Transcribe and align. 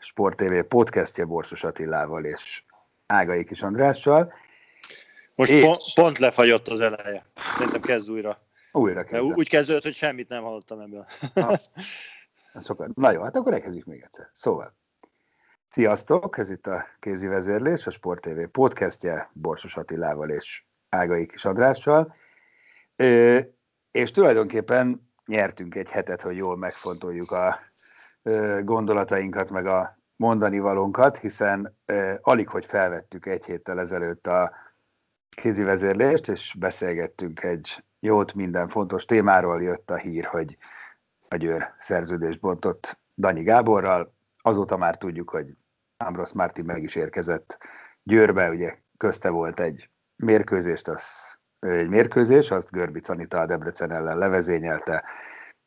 Sport 0.00 0.36
TV 0.36 0.58
podcastje 0.68 1.24
Borsos 1.24 1.64
Attilával 1.64 2.24
és 2.24 2.64
Ágai 3.06 3.44
Kis 3.44 3.62
Andrással. 3.62 4.32
Most 5.34 5.50
és... 5.50 5.64
pont, 5.64 5.82
pont 5.94 6.18
lefagyott 6.18 6.68
az 6.68 6.80
eleje. 6.80 7.26
Szerintem 7.56 7.80
kezd 7.80 8.10
újra. 8.10 8.38
Újra 8.72 9.04
kezdem. 9.04 9.34
Úgy 9.36 9.48
kezdődött, 9.48 9.82
hogy 9.82 9.94
semmit 9.94 10.28
nem 10.28 10.42
hallottam 10.42 10.80
ebből. 10.80 11.06
Na, 11.34 11.50
sokat. 12.60 12.94
Na 12.94 13.10
jó, 13.10 13.22
hát 13.22 13.36
akkor 13.36 13.52
elkezdjük 13.52 13.86
még 13.86 14.02
egyszer. 14.02 14.28
Szóval, 14.32 14.74
sziasztok, 15.68 16.38
ez 16.38 16.50
itt 16.50 16.66
a 16.66 16.86
Kézi 17.00 17.26
Vezérlés, 17.26 17.86
a 17.86 17.90
Sport 17.90 18.20
TV 18.20 18.42
podcastje 18.52 19.30
Borsos 19.32 19.76
Attilával 19.76 20.30
és 20.30 20.64
Ágai 20.88 21.26
Kis 21.26 21.44
Andrással. 21.44 22.14
és 23.90 24.10
tulajdonképpen 24.10 25.10
nyertünk 25.26 25.74
egy 25.74 25.88
hetet, 25.88 26.20
hogy 26.20 26.36
jól 26.36 26.56
megfontoljuk 26.56 27.30
a 27.30 27.60
gondolatainkat, 28.62 29.50
meg 29.50 29.66
a 29.66 29.98
mondani 30.16 30.58
valónkat, 30.58 31.16
hiszen 31.16 31.78
alig, 32.20 32.48
hogy 32.48 32.66
felvettük 32.66 33.26
egy 33.26 33.44
héttel 33.44 33.80
ezelőtt 33.80 34.26
a 34.26 34.52
kézi 35.30 35.62
vezérlést, 35.62 36.28
és 36.28 36.54
beszélgettünk 36.58 37.42
egy 37.42 37.84
jót 38.00 38.34
minden 38.34 38.68
fontos 38.68 39.04
témáról, 39.04 39.62
jött 39.62 39.90
a 39.90 39.96
hír, 39.96 40.24
hogy 40.24 40.56
a 41.28 41.36
Győr 41.36 41.74
szerződést 41.80 42.40
bontott 42.40 42.98
Danyi 43.16 43.42
Gáborral. 43.42 44.14
Azóta 44.42 44.76
már 44.76 44.96
tudjuk, 44.96 45.30
hogy 45.30 45.46
Ambros 45.96 46.32
Márti 46.32 46.62
meg 46.62 46.82
is 46.82 46.94
érkezett 46.94 47.58
Győrbe, 48.02 48.48
ugye 48.48 48.76
közte 48.96 49.28
volt 49.28 49.60
egy 49.60 49.90
mérkőzést, 50.16 50.88
az, 50.88 51.02
egy 51.58 51.88
mérkőzés, 51.88 52.50
azt 52.50 52.70
Görbic 52.70 53.08
Anita 53.08 53.40
a 53.40 53.46
Debrecen 53.46 53.90
ellen 53.90 54.18
levezényelte. 54.18 55.04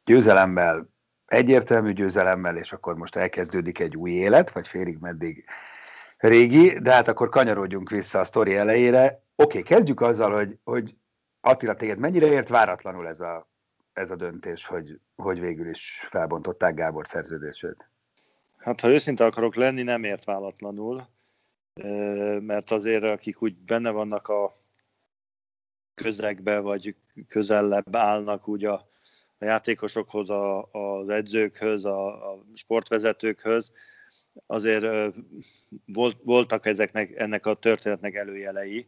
Győzelemmel, 0.04 0.90
egyértelmű 1.34 1.94
győzelemmel, 1.94 2.58
és 2.58 2.72
akkor 2.72 2.96
most 2.96 3.16
elkezdődik 3.16 3.80
egy 3.80 3.96
új 3.96 4.12
élet, 4.12 4.52
vagy 4.52 4.68
félig 4.68 4.98
meddig 5.00 5.46
régi, 6.18 6.80
de 6.80 6.92
hát 6.92 7.08
akkor 7.08 7.30
kanyarodjunk 7.30 7.90
vissza 7.90 8.20
a 8.20 8.24
sztori 8.24 8.56
elejére. 8.56 9.06
Oké, 9.36 9.60
okay, 9.60 9.62
kezdjük 9.62 10.02
azzal, 10.02 10.34
hogy, 10.34 10.58
hogy 10.64 10.96
Attila, 11.42 11.76
téged 11.76 11.98
mennyire 11.98 12.26
ért 12.26 12.50
váratlanul 12.50 13.08
ez 13.08 13.20
a, 13.20 13.50
ez 13.94 14.12
a 14.12 14.16
döntés, 14.16 14.66
hogy, 14.66 15.00
hogy 15.16 15.40
végül 15.40 15.70
is 15.70 16.08
felbontották 16.10 16.74
Gábor 16.74 17.08
szerződését? 17.08 17.90
Hát, 18.58 18.82
ha 18.82 18.90
őszinte 18.90 19.26
akarok 19.26 19.56
lenni, 19.56 19.84
nem 19.84 20.04
ért 20.04 20.26
váratlanul, 20.26 21.08
mert 22.40 22.72
azért, 22.72 23.04
akik 23.04 23.42
úgy 23.42 23.56
benne 23.56 23.90
vannak 23.90 24.28
a 24.28 24.54
közegbe, 25.94 26.60
vagy 26.60 26.96
közellebb 27.28 27.96
állnak 27.96 28.48
úgy 28.48 28.66
a, 28.66 28.93
a 29.44 29.46
játékosokhoz, 29.46 30.30
a, 30.30 30.70
az 30.72 31.10
edzőkhöz, 31.10 31.86
a, 31.86 32.32
a 32.32 32.44
sportvezetőkhöz, 32.54 33.72
azért 34.48 35.14
volt, 35.86 36.18
voltak 36.24 36.66
ezeknek, 36.66 37.12
ennek 37.16 37.46
a 37.46 37.54
történetnek 37.54 38.16
előjelei. 38.16 38.86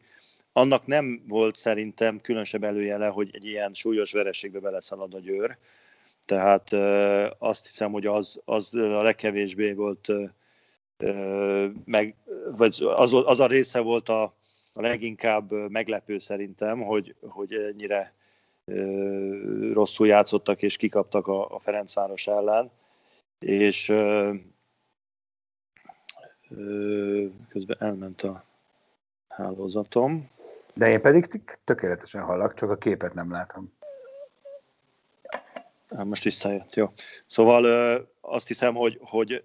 Annak 0.53 0.85
nem 0.85 1.23
volt 1.27 1.55
szerintem 1.55 2.21
különösebb 2.21 2.63
előjele, 2.63 3.07
hogy 3.07 3.29
egy 3.33 3.45
ilyen 3.45 3.73
súlyos 3.73 4.11
vereségbe 4.11 4.59
beleszalad 4.59 5.13
a 5.13 5.19
győr. 5.19 5.57
Tehát 6.25 6.73
azt 7.37 7.65
hiszem, 7.65 7.91
hogy 7.91 8.05
az, 8.05 8.41
az 8.45 8.75
a 8.75 9.01
legkevésbé 9.01 9.73
volt, 9.73 10.11
meg, 11.85 12.15
vagy 12.57 12.83
az, 12.95 13.13
az 13.13 13.39
a 13.39 13.47
része 13.47 13.79
volt 13.79 14.09
a, 14.09 14.23
a 14.73 14.81
leginkább 14.81 15.51
meglepő 15.51 16.19
szerintem, 16.19 16.81
hogy, 16.81 17.15
hogy 17.21 17.53
ennyire 17.53 18.13
rosszul 19.73 20.07
játszottak 20.07 20.61
és 20.61 20.77
kikaptak 20.77 21.27
a, 21.27 21.55
a 21.55 21.59
Ferencváros 21.59 22.27
ellen. 22.27 22.71
És 23.39 23.85
közben 27.49 27.77
elment 27.79 28.21
a 28.21 28.45
hálózatom. 29.27 30.29
De 30.73 30.89
én 30.89 31.01
pedig 31.01 31.43
tökéletesen 31.63 32.21
hallak, 32.21 32.53
csak 32.53 32.69
a 32.69 32.77
képet 32.77 33.13
nem 33.13 33.31
látom. 33.31 33.73
Most 36.03 36.23
visszajött, 36.23 36.73
jó. 36.73 36.91
Szóval 37.25 37.65
azt 38.21 38.47
hiszem, 38.47 38.73
hogy, 38.73 38.99
hogy 39.01 39.43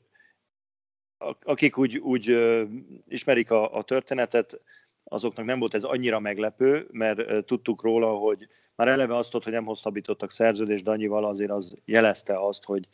akik 1.42 1.78
úgy, 1.78 1.98
úgy 1.98 2.36
ismerik 3.08 3.50
a, 3.50 3.74
a 3.76 3.82
történetet, 3.82 4.60
azoknak 5.04 5.44
nem 5.44 5.58
volt 5.58 5.74
ez 5.74 5.82
annyira 5.82 6.18
meglepő, 6.18 6.88
mert 6.90 7.44
tudtuk 7.44 7.82
róla, 7.82 8.14
hogy 8.14 8.48
már 8.80 8.88
eleve 8.88 9.16
azt, 9.16 9.32
hogy 9.32 9.52
nem 9.52 9.64
hosszabbítottak 9.64 10.30
szerződést 10.30 10.84
Danyival, 10.84 11.24
azért 11.24 11.50
az 11.50 11.76
jelezte 11.84 12.46
azt, 12.46 12.64
hogy, 12.64 12.88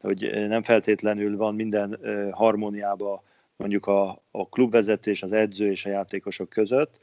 hogy 0.00 0.48
nem 0.48 0.62
feltétlenül 0.62 1.36
van 1.36 1.54
minden 1.54 1.98
harmóniában 2.32 3.20
mondjuk 3.56 3.86
a, 3.86 4.22
a 4.30 4.48
klubvezetés, 4.48 5.22
az 5.22 5.32
edző 5.32 5.70
és 5.70 5.86
a 5.86 5.90
játékosok 5.90 6.48
között, 6.48 6.98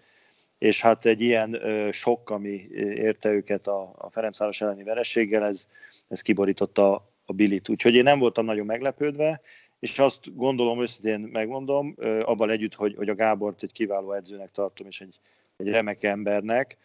és 0.57 0.81
hát 0.81 1.05
egy 1.05 1.21
ilyen 1.21 1.53
ö, 1.53 1.91
sok, 1.91 2.29
ami 2.29 2.67
érte 2.77 3.29
őket 3.29 3.67
a, 3.67 3.93
a 3.97 4.09
Ferencváros 4.09 4.61
elleni 4.61 4.83
verességgel, 4.83 5.43
ez, 5.43 5.67
ez 6.07 6.21
kiborította 6.21 7.09
a 7.25 7.33
bilit. 7.33 7.69
Úgyhogy 7.69 7.95
én 7.95 8.03
nem 8.03 8.19
voltam 8.19 8.45
nagyon 8.45 8.65
meglepődve, 8.65 9.41
és 9.79 9.99
azt 9.99 10.35
gondolom, 10.35 10.81
őszintén 10.81 11.19
megmondom, 11.19 11.93
ö, 11.97 12.21
abban 12.21 12.49
együtt, 12.49 12.73
hogy, 12.73 12.95
hogy 12.95 13.09
a 13.09 13.15
Gábort 13.15 13.63
egy 13.63 13.71
kiváló 13.71 14.11
edzőnek 14.11 14.51
tartom, 14.51 14.87
és 14.87 15.01
egy, 15.01 15.19
egy 15.57 15.67
remek 15.67 16.03
embernek, 16.03 16.77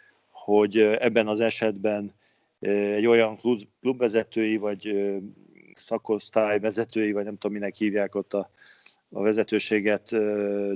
hogy 0.44 0.78
ebben 0.78 1.28
az 1.28 1.40
esetben 1.40 2.14
egy 2.60 3.06
olyan 3.06 3.38
klubvezetői, 3.80 4.56
vagy 4.56 4.94
szakosztály 5.74 6.58
vezetői, 6.58 7.12
vagy 7.12 7.24
nem 7.24 7.38
tudom, 7.38 7.56
minek 7.56 7.74
hívják 7.74 8.14
ott 8.14 8.34
a, 8.34 8.50
a 9.10 9.22
vezetőséget 9.22 10.08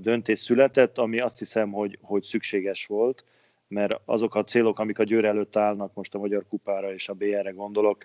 döntés 0.00 0.38
született, 0.38 0.98
ami 0.98 1.20
azt 1.20 1.38
hiszem, 1.38 1.72
hogy, 1.72 1.98
hogy 2.02 2.22
szükséges 2.22 2.86
volt, 2.86 3.24
mert 3.68 4.00
azok 4.04 4.34
a 4.34 4.44
célok, 4.44 4.78
amik 4.78 4.98
a 4.98 5.04
Győr 5.04 5.24
előtt 5.24 5.56
állnak, 5.56 5.94
most 5.94 6.14
a 6.14 6.18
Magyar 6.18 6.44
Kupára 6.48 6.92
és 6.92 7.08
a 7.08 7.14
BR-re 7.14 7.50
gondolok, 7.50 8.04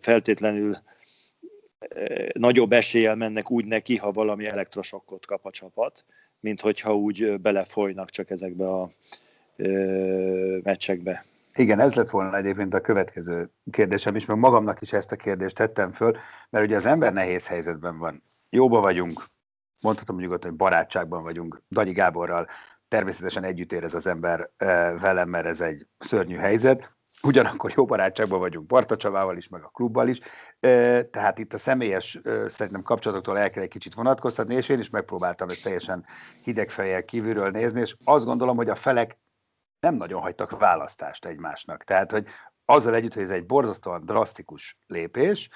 feltétlenül 0.00 0.78
nagyobb 2.32 2.72
eséllyel 2.72 3.16
mennek 3.16 3.50
úgy 3.50 3.64
neki, 3.64 3.96
ha 3.96 4.12
valami 4.12 4.46
elektrosokkot 4.46 5.26
kap 5.26 5.46
a 5.46 5.50
csapat, 5.50 6.04
mint 6.40 6.60
hogyha 6.60 6.96
úgy 6.96 7.40
belefolynak 7.40 8.10
csak 8.10 8.30
ezekbe 8.30 8.68
a 8.68 8.88
meccsekbe. 10.62 11.24
Igen, 11.54 11.80
ez 11.80 11.94
lett 11.94 12.10
volna 12.10 12.36
egyébként 12.36 12.74
a 12.74 12.80
következő 12.80 13.50
kérdésem 13.70 14.16
is, 14.16 14.26
meg 14.26 14.36
magamnak 14.36 14.80
is 14.80 14.92
ezt 14.92 15.12
a 15.12 15.16
kérdést 15.16 15.56
tettem 15.56 15.92
föl, 15.92 16.16
mert 16.50 16.64
ugye 16.64 16.76
az 16.76 16.86
ember 16.86 17.12
nehéz 17.12 17.46
helyzetben 17.46 17.98
van. 17.98 18.22
Jóba 18.50 18.80
vagyunk, 18.80 19.24
mondhatom 19.82 20.16
nyugodtan, 20.16 20.50
hogy 20.50 20.58
barátságban 20.58 21.22
vagyunk. 21.22 21.62
Danyi 21.70 21.92
Gáborral, 21.92 22.48
természetesen 22.88 23.44
együtt 23.44 23.72
érez 23.72 23.94
az 23.94 24.06
ember 24.06 24.50
velem, 25.00 25.28
mert 25.28 25.46
ez 25.46 25.60
egy 25.60 25.86
szörnyű 25.98 26.36
helyzet, 26.36 26.94
ugyanakkor 27.22 27.72
jó 27.76 27.84
barátságban 27.84 28.38
vagyunk 28.38 28.66
Barta 28.66 28.96
Csavával 28.96 29.36
is, 29.36 29.48
meg 29.48 29.62
a 29.62 29.70
klubbal 29.72 30.08
is, 30.08 30.20
eh, 30.60 31.02
tehát 31.10 31.38
itt 31.38 31.54
a 31.54 31.58
személyes 31.58 32.20
szerintem 32.46 32.82
kapcsolatoktól 32.82 33.38
el 33.38 33.50
kell 33.50 33.62
egy 33.62 33.68
kicsit 33.68 33.94
vonatkoztatni, 33.94 34.54
és 34.54 34.68
én 34.68 34.78
is 34.78 34.90
megpróbáltam 34.90 35.48
ezt 35.48 35.62
teljesen 35.62 36.04
hideg 36.44 36.70
fejjel 36.70 37.04
kívülről 37.04 37.50
nézni, 37.50 37.80
és 37.80 37.96
azt 38.04 38.24
gondolom, 38.24 38.56
hogy 38.56 38.68
a 38.68 38.74
felek 38.74 39.18
nem 39.84 39.94
nagyon 39.94 40.20
hagytak 40.20 40.58
választást 40.58 41.24
egymásnak. 41.24 41.84
Tehát, 41.84 42.10
hogy 42.10 42.26
azzal 42.64 42.94
együtt, 42.94 43.14
hogy 43.14 43.22
ez 43.22 43.30
egy 43.30 43.46
borzasztóan 43.46 44.04
drasztikus 44.04 44.78
lépés, 44.86 45.50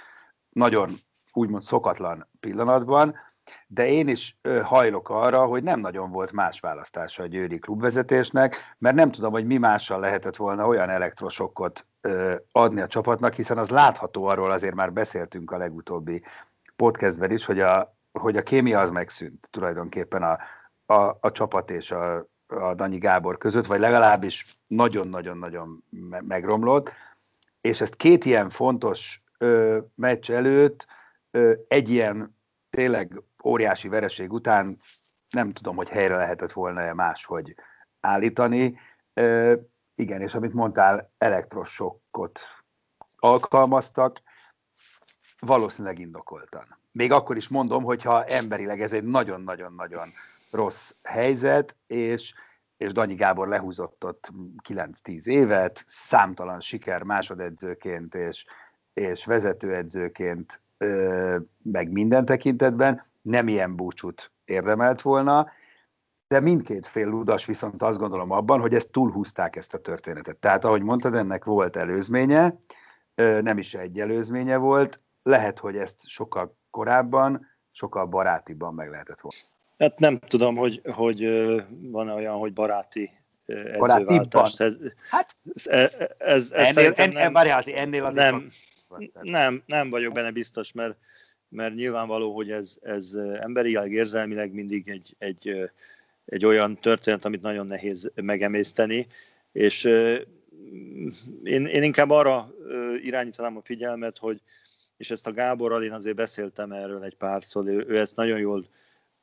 nagyon 0.49 0.91
úgymond 1.33 1.63
szokatlan 1.63 2.29
pillanatban, 2.41 3.17
de 3.67 3.87
én 3.87 4.09
is 4.09 4.39
hajlok 4.63 5.09
arra, 5.09 5.47
hogy 5.47 5.63
nem 5.63 5.81
nagyon 5.81 6.11
volt 6.11 6.33
más 6.33 6.61
választása 6.61 7.23
a 7.23 7.27
győri 7.27 7.59
klubvezetésnek, 7.59 8.57
mert 8.79 8.95
nem 8.95 9.11
tudom, 9.11 9.33
hogy 9.33 9.47
mi 9.47 9.57
mással 9.57 10.01
lehetett 10.01 10.37
volna 10.37 10.67
olyan 10.67 10.89
elektrosokkot 10.89 11.87
adni 12.53 12.81
a 12.81 12.87
csapatnak, 12.87 13.35
hiszen 13.35 13.59
az 13.59 13.71
látható 13.71 14.25
arról, 14.25 14.51
azért 14.51 14.75
már 14.75 14.93
beszéltünk 14.93 15.51
a 15.51 15.57
legutóbbi 15.57 16.23
podcastben 16.77 17.31
is, 17.31 17.45
hogy 17.45 17.61
a, 17.61 17.97
hogy 18.13 18.37
a 18.37 18.43
kémia 18.43 18.81
az 18.81 18.91
megszűnt 18.91 19.49
tulajdonképpen 19.51 20.23
a, 20.23 20.39
a, 20.95 21.17
a 21.21 21.31
csapat 21.33 21.71
és 21.71 21.91
a, 21.91 22.27
a 22.49 22.75
Danyi 22.75 22.99
Gábor 22.99 23.39
között, 23.39 23.67
vagy 23.67 23.81
legalábbis 23.81 24.47
nagyon-nagyon-nagyon 24.67 25.85
megromlott, 26.27 26.93
és 27.61 27.81
ezt 27.81 27.97
két 27.97 28.25
ilyen 28.25 28.51
fontos 28.51 29.23
ö, 29.39 29.79
meccs 29.95 30.31
előtt 30.31 30.87
ö, 31.31 31.53
egy 31.69 31.89
ilyen 31.89 32.35
tényleg 32.71 33.23
óriási 33.45 33.89
vereség 33.89 34.33
után 34.33 34.77
nem 35.31 35.53
tudom, 35.53 35.77
hogy 35.77 35.89
helyre 35.89 36.17
lehetett 36.17 36.53
volna-e 36.53 36.95
máshogy 36.95 37.55
állítani. 38.01 38.79
Ö, 39.15 39.55
igen, 39.95 40.21
és 40.21 40.35
amit 40.35 40.53
mondtál, 40.53 41.13
elektrosokkot 41.19 42.41
alkalmaztak, 43.17 44.23
valószínűleg 45.39 45.99
indokoltan. 45.99 46.79
Még 46.93 47.13
akkor 47.13 47.37
is 47.37 47.49
mondom, 47.49 47.83
hogyha 47.83 48.25
emberileg 48.25 48.81
ez 48.81 48.93
egy 48.93 49.05
nagyon-nagyon-nagyon 49.05 50.09
rossz 50.51 50.93
helyzet, 51.03 51.77
és, 51.87 52.35
és 52.77 52.93
Danyi 52.93 53.15
Gábor 53.15 53.49
lehúzott 53.49 54.05
ott 54.05 54.31
9-10 54.69 55.27
évet, 55.27 55.85
számtalan 55.87 56.61
siker 56.61 57.03
másodedzőként 57.03 58.15
és, 58.15 58.45
és 58.93 59.25
vezetőedzőként, 59.25 60.63
meg 61.63 61.91
minden 61.91 62.25
tekintetben, 62.25 63.07
nem 63.23 63.49
ilyen 63.49 63.77
búcsút 63.77 64.33
érdemelt 64.45 65.03
volna, 65.03 65.51
de 66.29 66.41
mindkét 66.41 66.87
fél 66.87 67.09
ludas 67.09 67.45
viszont 67.45 67.83
azt 67.83 67.99
gondolom 67.99 68.31
abban, 68.31 68.61
hogy 68.61 68.75
ezt 68.75 68.91
túlhúzták 68.91 69.57
ezt 69.57 69.75
a 69.75 69.79
történetet. 69.79 70.37
Tehát, 70.37 70.65
ahogy 70.65 70.83
mondtad, 70.83 71.15
ennek 71.15 71.45
volt 71.45 71.77
előzménye, 71.77 72.59
nem 73.15 73.59
is 73.59 73.75
egy 73.75 74.01
előzménye 74.01 74.57
volt, 74.57 75.03
lehet, 75.23 75.59
hogy 75.59 75.77
ezt 75.77 76.09
sokkal 76.09 76.57
korábban, 76.71 77.47
sokkal 77.71 78.07
barátiban 78.07 78.75
meg 78.75 78.91
lehetett 78.91 79.21
volna. 79.21 79.58
Hát 79.79 79.99
nem 79.99 80.19
tudom, 80.19 80.57
hogy, 80.57 80.81
hogy 80.85 81.29
van 81.81 82.09
olyan, 82.09 82.37
hogy 82.37 82.53
baráti 82.53 83.11
edzőváltás. 83.47 84.61
Ez, 84.61 84.75
hát, 85.11 85.35
ez, 85.55 85.67
ez, 86.19 86.53
ez 86.53 86.77
ennél, 86.77 86.93
en, 86.97 87.13
nem, 87.13 87.37
ennél, 87.37 87.75
ennél 87.75 88.05
azért 88.05 88.31
nem, 88.31 88.49
nem, 89.21 89.63
nem 89.67 89.91
vagyok 89.91 90.13
benne 90.13 90.31
biztos, 90.31 90.73
mert, 90.73 90.97
mert 91.49 91.75
nyilvánvaló, 91.75 92.35
hogy 92.35 92.51
ez, 92.51 92.77
ez 92.83 93.13
emberileg, 93.41 93.93
érzelmileg 93.93 94.53
mindig 94.53 94.89
egy, 94.89 95.15
egy, 95.19 95.71
egy 96.25 96.45
olyan 96.45 96.77
történet, 96.81 97.25
amit 97.25 97.43
nagyon 97.43 97.67
nehéz 97.67 98.11
megemészteni, 98.15 99.07
és 99.53 99.85
én, 101.43 101.67
én 101.67 101.83
inkább 101.83 102.11
arra 102.11 102.51
irányítanám 103.03 103.57
a 103.57 103.63
figyelmet, 103.65 104.19
hogy, 104.19 104.43
és 104.97 105.11
ezt 105.11 105.27
a 105.27 105.33
Gáborral 105.33 105.83
én 105.83 105.93
azért 105.93 106.17
beszéltem 106.17 106.73
erről 106.73 107.03
egy 107.03 107.17
párszor, 107.17 107.67
ő, 107.67 107.85
ő 107.89 107.99
ezt 107.99 108.17
nagyon 108.17 108.39
jól 108.39 108.69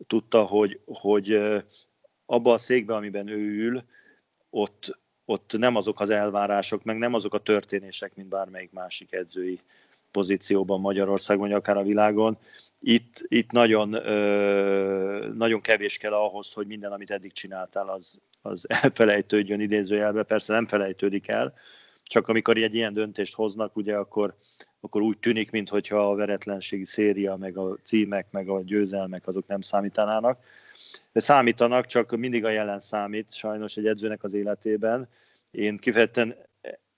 tudta, 0.07 0.43
hogy, 0.43 0.79
hogy 0.85 1.39
abba 2.25 2.53
a 2.53 2.57
székbe, 2.57 2.95
amiben 2.95 3.27
ő 3.27 3.65
ül, 3.65 3.83
ott, 4.49 4.99
ott 5.25 5.57
nem 5.57 5.75
azok 5.75 5.99
az 5.99 6.09
elvárások, 6.09 6.83
meg 6.83 6.97
nem 6.97 7.13
azok 7.13 7.33
a 7.33 7.39
történések, 7.39 8.15
mint 8.15 8.29
bármelyik 8.29 8.71
másik 8.71 9.13
edzői 9.13 9.59
pozícióban 10.11 10.79
Magyarországon, 10.79 11.47
vagy 11.47 11.57
akár 11.57 11.77
a 11.77 11.83
világon. 11.83 12.37
Itt, 12.79 13.25
itt 13.27 13.51
nagyon, 13.51 13.89
nagyon 15.35 15.61
kevés 15.61 15.97
kell 15.97 16.13
ahhoz, 16.13 16.53
hogy 16.53 16.67
minden, 16.67 16.91
amit 16.91 17.11
eddig 17.11 17.31
csináltál, 17.31 17.89
az, 17.89 18.19
az 18.41 18.65
elfelejtődjön 18.69 19.59
idézőjelbe. 19.59 20.23
Persze 20.23 20.53
nem 20.53 20.67
felejtődik 20.67 21.27
el, 21.27 21.53
csak 22.07 22.27
amikor 22.27 22.57
egy 22.57 22.75
ilyen 22.75 22.93
döntést 22.93 23.35
hoznak, 23.35 23.75
ugye 23.75 23.95
akkor, 23.95 24.35
akkor 24.79 25.01
úgy 25.01 25.17
tűnik, 25.17 25.51
mintha 25.51 26.09
a 26.09 26.15
veretlenségi 26.15 26.85
széria, 26.85 27.35
meg 27.35 27.57
a 27.57 27.77
címek, 27.83 28.31
meg 28.31 28.49
a 28.49 28.61
győzelmek 28.61 29.27
azok 29.27 29.47
nem 29.47 29.61
számítanának. 29.61 30.43
De 31.11 31.19
számítanak, 31.19 31.85
csak 31.85 32.15
mindig 32.17 32.45
a 32.45 32.49
jelen 32.49 32.79
számít 32.79 33.33
sajnos 33.33 33.77
egy 33.77 33.87
edzőnek 33.87 34.23
az 34.23 34.33
életében. 34.33 35.07
Én 35.51 35.77
kifejezetten 35.77 36.35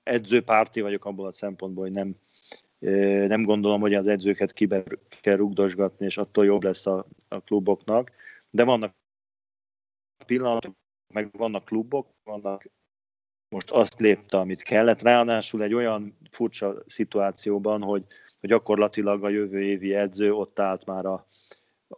edzőpárti 0.03 0.81
vagyok 0.81 1.05
abból 1.05 1.27
a 1.27 1.33
szempontból, 1.33 1.83
hogy 1.83 1.93
nem, 1.93 2.15
nem 3.27 3.43
gondolom, 3.43 3.81
hogy 3.81 3.93
az 3.93 4.07
edzőket 4.07 4.53
kibe 4.53 4.83
kell 5.21 5.35
rugdosgatni, 5.35 6.05
és 6.05 6.17
attól 6.17 6.45
jobb 6.45 6.63
lesz 6.63 6.85
a, 6.85 7.05
a 7.27 7.39
kluboknak. 7.39 8.11
De 8.49 8.63
vannak 8.63 8.95
pillanatok, 10.25 10.75
meg 11.13 11.29
vannak 11.31 11.65
klubok, 11.65 12.07
vannak 12.23 12.69
most 13.49 13.71
azt 13.71 13.99
lépte, 13.99 14.37
amit 14.37 14.61
kellett. 14.61 15.01
Ráadásul 15.01 15.63
egy 15.63 15.73
olyan 15.73 16.17
furcsa 16.31 16.83
szituációban, 16.85 17.81
hogy, 17.81 18.05
hogy 18.39 18.49
gyakorlatilag 18.49 19.23
a 19.23 19.29
jövő 19.29 19.61
évi 19.61 19.93
edző 19.93 20.33
ott 20.33 20.59
állt 20.59 20.85
már 20.85 21.05
a, 21.05 21.25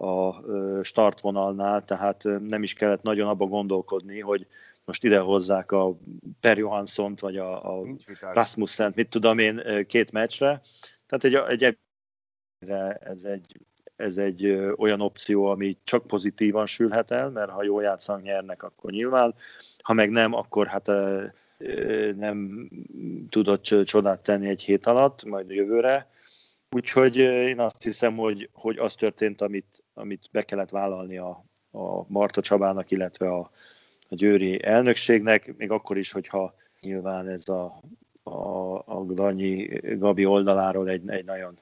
a 0.05 0.41
startvonalnál, 0.83 1.85
tehát 1.85 2.23
nem 2.23 2.63
is 2.63 2.73
kellett 2.73 3.01
nagyon 3.01 3.27
abba 3.27 3.45
gondolkodni, 3.45 4.19
hogy 4.19 4.47
most 4.85 5.03
ide 5.03 5.19
hozzák 5.19 5.71
a 5.71 5.97
Per 6.39 6.57
Johanssont, 6.57 7.19
vagy 7.19 7.37
a, 7.37 7.79
a 7.79 7.85
Rasmussen, 8.19 8.91
mit 8.95 9.09
tudom 9.09 9.39
én, 9.39 9.85
két 9.87 10.11
meccsre. 10.11 10.61
Tehát 11.05 11.23
egy, 11.23 11.63
egy 11.65 11.77
ez 12.99 13.23
egy, 13.23 13.59
ez 13.99 14.17
egy 14.17 14.51
olyan 14.77 15.01
opció, 15.01 15.45
ami 15.45 15.77
csak 15.83 16.07
pozitívan 16.07 16.65
sülhet 16.65 17.11
el, 17.11 17.29
mert 17.29 17.49
ha 17.49 17.63
jól 17.63 17.83
játszanak, 17.83 18.23
nyernek, 18.23 18.63
akkor 18.63 18.91
nyilván, 18.91 19.35
ha 19.81 19.93
meg 19.93 20.09
nem, 20.09 20.33
akkor 20.33 20.67
hát 20.67 20.91
nem 22.15 22.69
tudott 23.29 23.63
csodát 23.63 24.19
tenni 24.19 24.47
egy 24.47 24.61
hét 24.61 24.85
alatt, 24.85 25.23
majd 25.23 25.49
jövőre. 25.49 26.09
Úgyhogy 26.69 27.17
én 27.17 27.59
azt 27.59 27.83
hiszem, 27.83 28.15
hogy, 28.15 28.49
hogy 28.53 28.77
az 28.77 28.95
történt, 28.95 29.41
amit, 29.41 29.83
amit 29.93 30.29
be 30.31 30.43
kellett 30.43 30.69
vállalni 30.69 31.17
a, 31.17 31.45
a 31.71 32.03
Marta 32.07 32.41
Csabának, 32.41 32.91
illetve 32.91 33.29
a, 33.29 33.51
a 34.09 34.15
Győri 34.15 34.63
elnökségnek, 34.63 35.57
még 35.57 35.71
akkor 35.71 35.97
is, 35.97 36.11
hogyha 36.11 36.53
nyilván 36.81 37.27
ez 37.27 37.49
a, 37.49 37.81
a, 38.23 38.73
a 38.85 39.03
Danyi 39.03 39.79
Gabi 39.97 40.25
oldaláról 40.25 40.89
egy, 40.89 41.09
egy 41.09 41.25
nagyon 41.25 41.59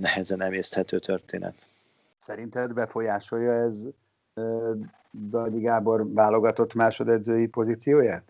nehezen 0.00 0.42
emészthető 0.42 0.98
történet. 0.98 1.66
Szerinted 2.18 2.72
befolyásolja 2.72 3.52
ez 3.52 3.86
Danyi 5.28 5.60
Gábor 5.60 6.12
válogatott 6.12 6.74
másodedzői 6.74 7.46
pozícióját? 7.46 8.22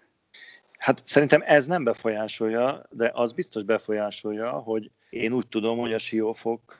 Hát 0.78 1.02
szerintem 1.04 1.42
ez 1.46 1.66
nem 1.66 1.84
befolyásolja, 1.84 2.82
de 2.90 3.10
az 3.14 3.32
biztos 3.32 3.62
befolyásolja, 3.62 4.50
hogy 4.50 4.90
én 5.10 5.32
úgy 5.32 5.46
tudom, 5.48 5.78
hogy 5.78 5.92
a 5.92 5.98
siófok 5.98 6.78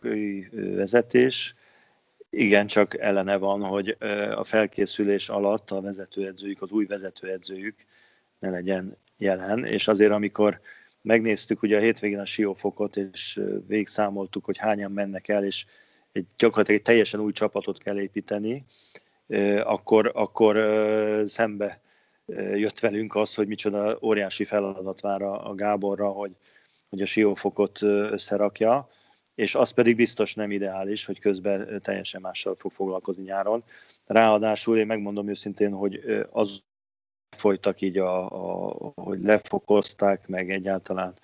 vezetés 0.53 1.55
igen, 2.31 2.67
csak 2.67 2.99
ellene 2.99 3.37
van, 3.37 3.65
hogy 3.65 3.97
a 4.35 4.45
felkészülés 4.45 5.29
alatt 5.29 5.71
a 5.71 5.81
vezetőedzőjük, 5.81 6.63
az 6.63 6.71
új 6.71 6.87
vezetőedzőjük 6.87 7.77
ne 8.39 8.51
legyen 8.51 8.97
jelen, 9.17 9.65
és 9.65 9.89
azért 9.89 10.13
amikor 10.13 10.61
megnéztük 11.03 11.63
ugye 11.63 11.77
a 11.77 11.81
hétvégén 11.81 12.19
a 12.19 12.25
siófokot, 12.25 12.97
és 12.97 13.41
végszámoltuk, 13.67 14.45
hogy 14.45 14.59
hányan 14.59 14.93
mennek 14.93 15.29
el, 15.29 15.45
és 15.45 15.65
egy, 16.13 16.27
gyakorlatilag 16.37 16.81
egy 16.81 16.87
teljesen 16.87 17.21
új 17.21 17.33
csapatot 17.33 17.79
kell 17.79 18.01
építeni, 18.01 18.65
akkor, 19.63 20.11
akkor 20.15 20.57
szembe 21.27 21.81
jött 22.55 22.81
velünk 22.81 23.15
az, 23.15 23.35
hogy 23.35 23.47
micsoda 23.47 23.99
óriási 24.03 24.45
feladat 24.45 25.01
vár 25.01 25.23
a 25.23 25.55
Gáborra, 25.55 26.09
hogy, 26.09 26.33
hogy 26.89 27.01
a 27.01 27.07
siófokot 27.07 27.83
összerakja, 27.83 28.89
és 29.35 29.55
az 29.55 29.71
pedig 29.71 29.97
biztos 29.97 30.35
nem 30.35 30.51
ideális, 30.51 31.05
hogy 31.05 31.21
közben 31.21 31.81
teljesen 31.83 32.21
mással 32.21 32.55
fog 32.59 32.73
foglalkozni 32.73 33.23
nyáron. 33.23 33.65
Ráadásul 34.07 34.79
én 34.79 34.87
megmondom 34.87 35.29
őszintén, 35.29 35.73
hogy 35.73 36.01
az 36.31 36.63
folytak 37.37 37.81
így, 37.81 37.99
a, 37.99 38.27
a, 38.27 38.93
hogy 38.95 39.23
lefokozták, 39.23 40.29
meg 40.29 40.51
egyáltalán 40.51 41.15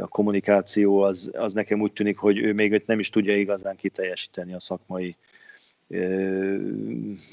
a 0.00 0.06
kommunikáció, 0.06 1.00
az, 1.00 1.30
az 1.32 1.52
nekem 1.52 1.80
úgy 1.80 1.92
tűnik, 1.92 2.18
hogy 2.18 2.38
ő 2.38 2.52
még 2.52 2.82
nem 2.86 2.98
is 2.98 3.10
tudja 3.10 3.36
igazán 3.36 3.76
kiteljesíteni 3.76 4.54
a 4.54 4.60
szakmai 4.60 5.16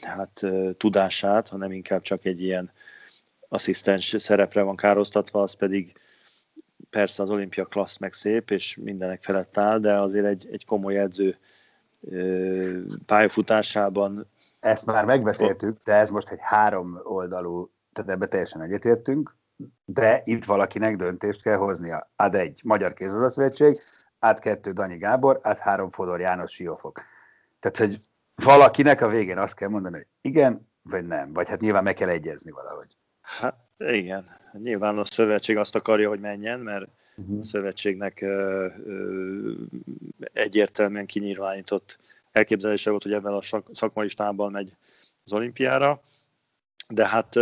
hát, 0.01 0.45
tudását, 0.77 1.49
hanem 1.49 1.71
inkább 1.71 2.01
csak 2.01 2.25
egy 2.25 2.41
ilyen 2.41 2.71
asszisztens 3.47 4.15
szerepre 4.17 4.61
van 4.61 4.75
károsztatva, 4.75 5.41
az 5.41 5.53
pedig 5.53 5.93
persze 6.89 7.23
az 7.23 7.29
olimpia 7.29 7.65
klassz 7.65 7.97
meg 7.97 8.13
szép, 8.13 8.51
és 8.51 8.77
mindenek 8.81 9.23
felett 9.23 9.57
áll, 9.57 9.79
de 9.79 9.93
azért 9.93 10.25
egy, 10.25 10.47
egy 10.51 10.65
komoly 10.65 10.97
edző 10.97 11.37
pályafutásában. 13.05 14.27
Ezt 14.59 14.85
már 14.85 15.05
megbeszéltük, 15.05 15.77
de 15.83 15.93
ez 15.93 16.09
most 16.09 16.29
egy 16.29 16.39
három 16.41 16.99
oldalú, 17.03 17.69
tehát 17.95 18.11
ebbe 18.11 18.25
teljesen 18.25 18.61
egyetértünk, 18.61 19.35
de 19.85 20.21
itt 20.23 20.45
valakinek 20.45 20.95
döntést 20.95 21.41
kell 21.41 21.55
hoznia. 21.55 22.11
Ad 22.15 22.35
egy 22.35 22.61
Magyar 22.63 22.93
Kézilabda 22.93 23.29
Szövetség, 23.29 23.79
át 24.19 24.39
kettő 24.39 24.71
Danyi 24.71 24.97
Gábor, 24.97 25.39
át 25.43 25.57
három 25.57 25.89
Fodor 25.89 26.19
János 26.19 26.51
Siófok. 26.51 27.01
Tehát, 27.59 27.77
hogy 27.77 27.99
valakinek 28.35 29.01
a 29.01 29.07
végén 29.07 29.37
azt 29.37 29.55
kell 29.55 29.69
mondani, 29.69 29.95
hogy 29.95 30.07
igen, 30.21 30.69
vagy 30.81 31.05
nem. 31.05 31.33
Vagy 31.33 31.47
hát 31.47 31.61
nyilván 31.61 31.83
meg 31.83 31.93
kell 31.93 32.09
egyezni 32.09 32.51
valahogy. 32.51 32.97
Hát 33.21 33.55
igen, 33.77 34.25
nyilván 34.51 34.97
a 34.97 35.03
szövetség 35.03 35.57
azt 35.57 35.75
akarja, 35.75 36.09
hogy 36.09 36.19
menjen, 36.19 36.59
mert 36.59 36.87
uh-huh. 37.15 37.39
a 37.39 37.43
szövetségnek 37.43 38.21
ö, 38.21 38.67
ö, 38.85 39.51
egyértelműen 40.33 41.05
kinyilvánított 41.05 41.97
elképzelése 42.31 42.89
volt, 42.89 43.03
hogy 43.03 43.13
ebben 43.13 43.33
a 43.33 43.61
szakmai 43.73 44.07
stábban 44.07 44.51
megy 44.51 44.75
az 45.23 45.33
olimpiára. 45.33 46.01
De 46.87 47.07
hát 47.07 47.37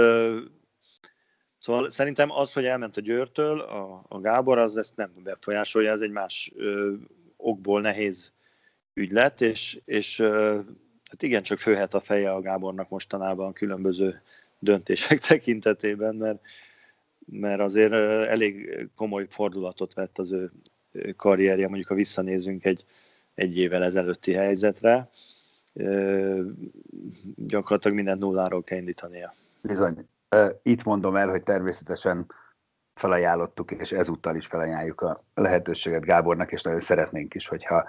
Szóval 1.63 1.89
szerintem 1.89 2.31
az, 2.31 2.53
hogy 2.53 2.65
elment 2.65 2.97
a 2.97 3.01
Győrtől 3.01 3.59
a, 3.59 4.05
a 4.07 4.19
Gábor, 4.19 4.57
az 4.57 4.77
ezt 4.77 4.95
nem 4.95 5.11
befolyásolja, 5.23 5.91
ez 5.91 6.01
egy 6.01 6.11
más 6.11 6.51
ö, 6.55 6.93
okból 7.37 7.81
nehéz 7.81 8.31
ügy 8.93 9.11
lett, 9.11 9.41
és, 9.41 9.79
és 9.85 10.19
ö, 10.19 10.59
hát 11.09 11.23
igen, 11.23 11.43
csak 11.43 11.57
főhet 11.57 11.93
a 11.93 11.99
feje 11.99 12.31
a 12.31 12.41
Gábornak 12.41 12.89
mostanában 12.89 13.53
különböző 13.53 14.21
döntések 14.59 15.19
tekintetében, 15.27 16.15
mert, 16.15 16.41
mert 17.25 17.59
azért 17.59 17.93
elég 18.27 18.87
komoly 18.95 19.25
fordulatot 19.29 19.93
vett 19.93 20.17
az 20.17 20.31
ő 20.31 20.51
karrierje, 21.15 21.67
mondjuk 21.67 21.87
ha 21.87 21.95
visszanézünk 21.95 22.65
egy, 22.65 22.85
egy 23.35 23.57
évvel 23.57 23.83
ezelőtti 23.83 24.33
helyzetre, 24.33 25.09
gyakorlatilag 27.35 27.95
mindent 27.95 28.19
nulláról 28.19 28.63
kell 28.63 28.77
indítania. 28.77 29.31
Bizony. 29.61 30.07
Itt 30.61 30.83
mondom 30.83 31.15
el, 31.15 31.29
hogy 31.29 31.43
természetesen 31.43 32.25
felajánlottuk, 32.93 33.71
és 33.71 33.91
ezúttal 33.91 34.35
is 34.35 34.47
felajánljuk 34.47 35.01
a 35.01 35.17
lehetőséget 35.33 36.05
Gábornak, 36.05 36.51
és 36.51 36.61
nagyon 36.61 36.79
szeretnénk 36.79 37.33
is, 37.33 37.47
hogyha 37.47 37.87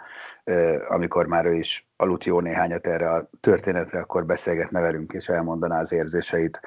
amikor 0.88 1.26
már 1.26 1.46
ő 1.46 1.54
is 1.54 1.88
aludt 1.96 2.24
jó 2.24 2.40
néhányat 2.40 2.86
erre 2.86 3.10
a 3.10 3.28
történetre, 3.40 4.00
akkor 4.00 4.26
beszélgetne 4.26 4.80
velünk, 4.80 5.12
és 5.12 5.28
elmondaná 5.28 5.80
az 5.80 5.92
érzéseit 5.92 6.60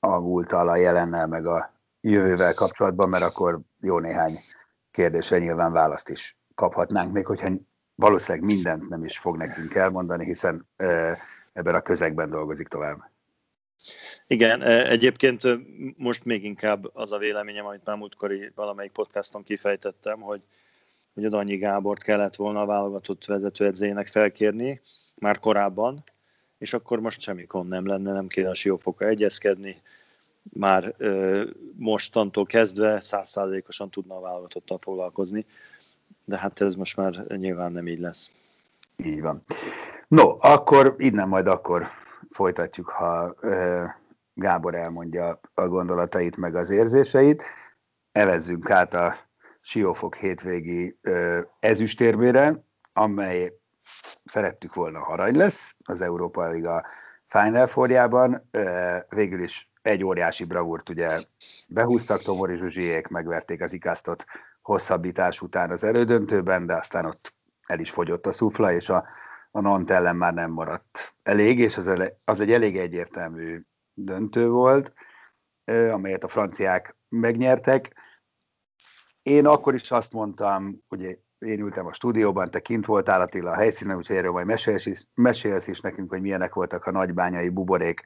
a 0.00 0.20
múltal, 0.20 0.68
a 0.68 0.76
jelennel, 0.76 1.26
meg 1.26 1.46
a 1.46 1.72
jövővel 2.00 2.54
kapcsolatban, 2.54 3.08
mert 3.08 3.24
akkor 3.24 3.60
jó 3.80 3.98
néhány 3.98 4.32
kérdésre 4.90 5.38
nyilván 5.38 5.72
választ 5.72 6.08
is 6.08 6.38
kaphatnánk, 6.54 7.12
még 7.12 7.26
hogyha 7.26 7.48
valószínűleg 7.98 8.46
mindent 8.46 8.88
nem 8.88 9.04
is 9.04 9.18
fog 9.18 9.36
nekünk 9.36 9.74
elmondani, 9.74 10.24
hiszen 10.24 10.66
ebben 11.52 11.74
a 11.74 11.80
közegben 11.80 12.30
dolgozik 12.30 12.68
tovább. 12.68 12.98
Igen, 14.26 14.62
egyébként 14.62 15.42
most 15.96 16.24
még 16.24 16.44
inkább 16.44 16.90
az 16.92 17.12
a 17.12 17.18
véleményem, 17.18 17.66
amit 17.66 17.84
már 17.84 17.96
múltkori 17.96 18.52
valamelyik 18.54 18.92
podcaston 18.92 19.42
kifejtettem, 19.42 20.20
hogy, 20.20 20.40
hogy 21.14 21.24
Adanyi 21.24 21.56
Gábort 21.56 22.02
kellett 22.02 22.36
volna 22.36 22.60
a 22.60 22.66
válogatott 22.66 23.24
vezetőedzének 23.24 24.06
felkérni 24.06 24.80
már 25.14 25.38
korábban, 25.38 26.02
és 26.58 26.72
akkor 26.72 27.00
most 27.00 27.20
semmi 27.20 27.44
gond 27.44 27.68
nem 27.68 27.86
lenne, 27.86 28.12
nem 28.12 28.26
kéne 28.26 28.48
a 28.48 28.54
siófoka 28.54 29.06
egyezkedni, 29.06 29.82
már 30.52 30.94
ö, 30.96 31.44
mostantól 31.76 32.46
kezdve 32.46 33.00
százszázalékosan 33.00 33.90
tudna 33.90 34.16
a 34.16 34.20
válogatottal 34.20 34.78
foglalkozni, 34.80 35.46
de 36.28 36.38
hát 36.38 36.60
ez 36.60 36.74
most 36.74 36.96
már 36.96 37.24
nyilván 37.26 37.72
nem 37.72 37.86
így 37.86 37.98
lesz. 37.98 38.30
Így 38.96 39.20
van. 39.20 39.40
No, 40.08 40.36
akkor 40.40 40.94
innen 40.98 41.28
majd 41.28 41.46
akkor 41.46 41.86
folytatjuk, 42.30 42.88
ha 42.88 43.34
Gábor 44.34 44.74
elmondja 44.74 45.40
a 45.54 45.66
gondolatait, 45.66 46.36
meg 46.36 46.54
az 46.54 46.70
érzéseit. 46.70 47.42
Evezzünk 48.12 48.70
át 48.70 48.94
a 48.94 49.16
Siófok 49.60 50.16
hétvégi 50.16 50.98
ezüstérmére, 51.60 52.64
amely 52.92 53.52
szerettük 54.24 54.74
volna 54.74 54.98
harany 54.98 55.36
lesz 55.36 55.74
az 55.84 56.00
Európa 56.00 56.48
Liga 56.48 56.84
Final 57.24 57.66
Four-jában. 57.66 58.50
Végül 59.08 59.42
is 59.42 59.70
egy 59.82 60.04
óriási 60.04 60.44
bravúrt 60.44 60.88
ugye 60.88 61.18
behúztak, 61.68 62.22
Tomori 62.22 62.56
Zsuzsiék 62.56 63.08
megverték 63.08 63.62
az 63.62 63.72
ikasztot 63.72 64.24
hosszabbítás 64.68 65.40
után 65.40 65.70
az 65.70 65.84
elődöntőben, 65.84 66.66
de 66.66 66.74
aztán 66.74 67.04
ott 67.04 67.34
el 67.66 67.78
is 67.78 67.90
fogyott 67.90 68.26
a 68.26 68.32
szufla, 68.32 68.72
és 68.72 68.88
a, 68.88 69.06
a 69.50 69.60
Nant 69.60 69.90
ellen 69.90 70.16
már 70.16 70.34
nem 70.34 70.50
maradt 70.50 71.14
elég, 71.22 71.58
és 71.58 71.76
az, 71.76 71.88
ele, 71.88 72.12
az 72.24 72.40
egy 72.40 72.52
elég 72.52 72.78
egyértelmű 72.78 73.60
döntő 73.94 74.48
volt, 74.48 74.92
amelyet 75.64 76.24
a 76.24 76.28
franciák 76.28 76.96
megnyertek. 77.08 77.94
Én 79.22 79.46
akkor 79.46 79.74
is 79.74 79.90
azt 79.90 80.12
mondtam, 80.12 80.82
ugye 80.88 81.16
én 81.38 81.60
ültem 81.60 81.86
a 81.86 81.92
stúdióban, 81.92 82.50
te 82.50 82.60
kint 82.60 82.86
voltál 82.86 83.20
Attila 83.20 83.50
a 83.50 83.56
helyszínen, 83.56 83.96
úgyhogy 83.96 84.16
erről 84.16 84.32
majd 84.32 84.46
mesélsz 84.46 84.86
is, 84.86 85.04
mesélsz 85.14 85.66
is 85.66 85.80
nekünk, 85.80 86.10
hogy 86.10 86.20
milyenek 86.20 86.54
voltak 86.54 86.84
a 86.84 86.90
nagybányai 86.90 87.48
buborék 87.48 88.04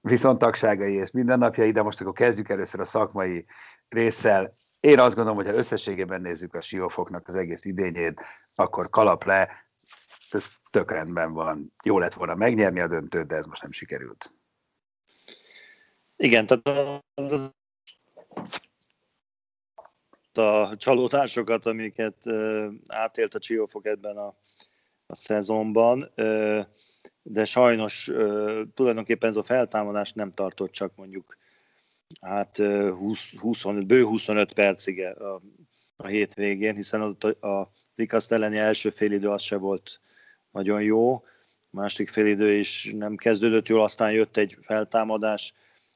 viszontagságai 0.00 0.94
és 0.94 1.10
mindennapjai, 1.10 1.70
de 1.70 1.82
most 1.82 2.00
akkor 2.00 2.12
kezdjük 2.12 2.48
először 2.48 2.80
a 2.80 2.84
szakmai 2.84 3.46
résszel. 3.88 4.50
Én 4.80 4.98
azt 4.98 5.14
gondolom, 5.14 5.38
hogy 5.38 5.48
ha 5.48 5.58
összességében 5.58 6.20
nézzük 6.20 6.54
a 6.54 6.60
siófoknak 6.60 7.28
az 7.28 7.34
egész 7.34 7.64
idényét, 7.64 8.24
akkor 8.54 8.90
kalap 8.90 9.24
le, 9.24 9.64
ez 10.30 10.48
tök 10.70 10.90
rendben 10.90 11.32
van. 11.32 11.72
Jó 11.84 11.98
lett 11.98 12.14
volna 12.14 12.34
megnyerni 12.34 12.80
a 12.80 12.88
döntőt, 12.88 13.26
de 13.26 13.36
ez 13.36 13.46
most 13.46 13.62
nem 13.62 13.70
sikerült. 13.70 14.32
Igen, 16.16 16.46
tehát 16.46 17.02
az 17.14 17.52
a 20.32 20.76
csalódásokat, 20.76 21.66
amiket 21.66 22.26
átélt 22.86 23.34
a 23.34 23.38
Csiófok 23.38 23.86
ebben 23.86 24.16
a, 24.16 24.34
a 25.06 25.14
szezonban, 25.14 26.12
de 27.22 27.44
sajnos 27.44 28.10
tulajdonképpen 28.74 29.28
ez 29.28 29.36
a 29.36 29.42
feltámadás 29.42 30.12
nem 30.12 30.34
tartott 30.34 30.70
csak 30.70 30.96
mondjuk 30.96 31.36
hát 32.20 32.56
20, 32.56 33.32
25, 33.38 33.86
bő 33.86 34.04
25 34.04 34.52
percig 34.52 35.00
a, 35.00 35.42
a 35.96 36.06
hétvégén, 36.06 36.74
hiszen 36.74 37.00
a, 37.00 37.46
a 37.46 37.70
Likaszt 37.94 38.32
elleni 38.32 38.58
első 38.58 38.90
félidő 38.90 39.28
az 39.28 39.42
se 39.42 39.56
volt 39.56 40.00
nagyon 40.50 40.82
jó, 40.82 41.14
a 41.14 41.76
második 41.76 42.08
félidő 42.08 42.52
is 42.52 42.92
nem 42.96 43.16
kezdődött 43.16 43.68
jól, 43.68 43.82
aztán 43.82 44.12
jött 44.12 44.36
egy 44.36 44.56
feltámadás, 44.60 45.54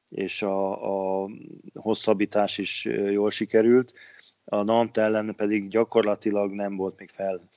és 0.09 0.41
a, 0.41 1.23
a 1.23 1.29
hosszabbítás 1.73 2.57
is 2.57 2.85
jól 2.85 3.31
sikerült. 3.31 3.93
A 4.45 4.63
Nant 4.63 4.97
ellen 4.97 5.35
pedig 5.35 5.67
gyakorlatilag 5.67 6.51
nem 6.51 6.75
volt 6.75 6.99
még 6.99 7.09
fel 7.09 7.49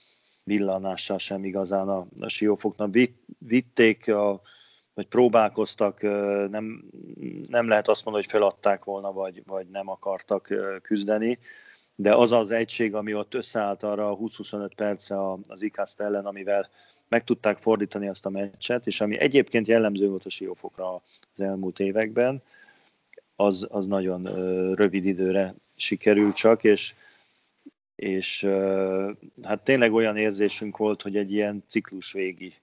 villanással 0.45 1.19
sem 1.19 1.45
igazán 1.45 1.88
a, 1.88 2.07
a 2.19 2.29
siófoknak. 2.29 2.97
Vitték, 3.38 4.09
a, 4.09 4.41
vagy 4.99 5.07
próbálkoztak, 5.07 6.02
nem, 6.50 6.85
nem 7.47 7.69
lehet 7.69 7.88
azt 7.88 8.05
mondani, 8.05 8.25
hogy 8.25 8.35
feladták 8.35 8.85
volna, 8.85 9.12
vagy, 9.12 9.43
vagy 9.47 9.67
nem 9.69 9.88
akartak 9.88 10.55
küzdeni, 10.83 11.38
de 11.95 12.14
az 12.14 12.33
az 12.33 12.50
egység, 12.50 12.95
ami 12.95 13.14
ott 13.14 13.35
összeállt 13.35 13.83
arra 13.83 14.11
a 14.11 14.17
20-25 14.17 14.71
perce 14.76 15.33
az 15.49 15.62
ikaszt 15.62 16.00
ellen, 16.00 16.26
amivel 16.26 16.69
meg 17.09 17.25
tudták 17.25 17.59
fordítani 17.59 18.09
azt 18.09 18.26
a 18.26 18.31
meccset, 18.31 18.87
és 18.87 19.00
ami 19.00 19.19
egyébként 19.19 19.67
jellemző 19.67 20.09
volt 20.09 20.25
a 20.25 20.31
siófokra 20.31 20.95
az 20.95 21.40
elmúlt 21.40 21.81
években, 21.81 22.43
az, 23.37 23.67
az 23.71 23.87
nagyon 23.87 24.25
rövid 24.75 25.05
időre 25.05 25.55
sikerült 25.76 26.37
csak, 26.37 26.64
és, 26.64 26.95
és 27.97 28.49
hát 29.43 29.62
tényleg 29.64 29.93
olyan 29.93 30.17
érzésünk 30.17 30.76
volt, 30.76 31.02
hogy 31.02 31.17
egy 31.17 31.33
ilyen 31.33 31.64
ciklus 31.67 32.12
végi 32.12 32.55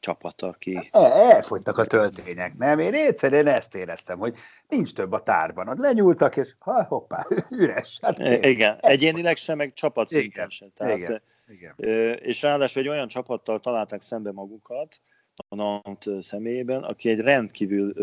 csapat, 0.00 0.42
aki... 0.42 0.88
Elfogytak 0.92 1.78
a 1.78 1.84
töltények, 1.84 2.56
nem? 2.58 2.78
Én 2.78 2.94
egyszerűen 2.94 3.46
ezt 3.46 3.74
éreztem, 3.74 4.18
hogy 4.18 4.36
nincs 4.68 4.92
több 4.92 5.12
a 5.12 5.22
tárban. 5.22 5.68
Ott 5.68 5.78
lenyúltak, 5.78 6.36
és 6.36 6.54
ha, 6.58 6.84
hoppá, 6.84 7.26
üres. 7.60 7.98
Hát, 8.02 8.18
igen, 8.44 8.78
egyénileg 8.80 9.36
sem, 9.36 9.56
meg 9.56 9.72
csapatszinten 9.72 10.48
sem. 10.48 10.68
Tehát, 10.76 10.96
igen. 10.96 11.22
Igen. 11.48 11.74
És 12.14 12.42
ráadásul 12.42 12.82
egy 12.82 12.88
olyan 12.88 13.08
csapattal 13.08 13.60
találták 13.60 14.02
szembe 14.02 14.32
magukat, 14.32 15.00
a 15.48 15.54
Nant 15.54 16.04
személyében, 16.20 16.82
aki 16.82 17.08
egy 17.08 17.20
rendkívül 17.20 17.94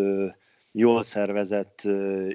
jól 0.72 1.04
szervezett, 1.04 1.82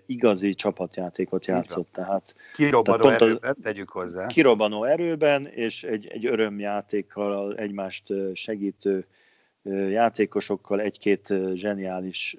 igazi 0.07 0.55
csapatjátékot 0.55 1.47
játszott. 1.47 1.89
Tehát, 1.93 2.35
kirobbanó 2.55 3.03
tehát 3.03 3.23
erőben, 3.23 3.57
tegyük 3.63 3.91
hozzá. 3.91 4.27
Kirobbanó 4.27 4.85
erőben, 4.85 5.47
és 5.47 5.85
egy, 5.85 6.07
egy 6.07 6.27
örömjátékkal, 6.27 7.57
egymást 7.57 8.13
segítő 8.35 9.07
játékosokkal, 9.91 10.81
egy-két 10.81 11.35
zseniális 11.55 12.37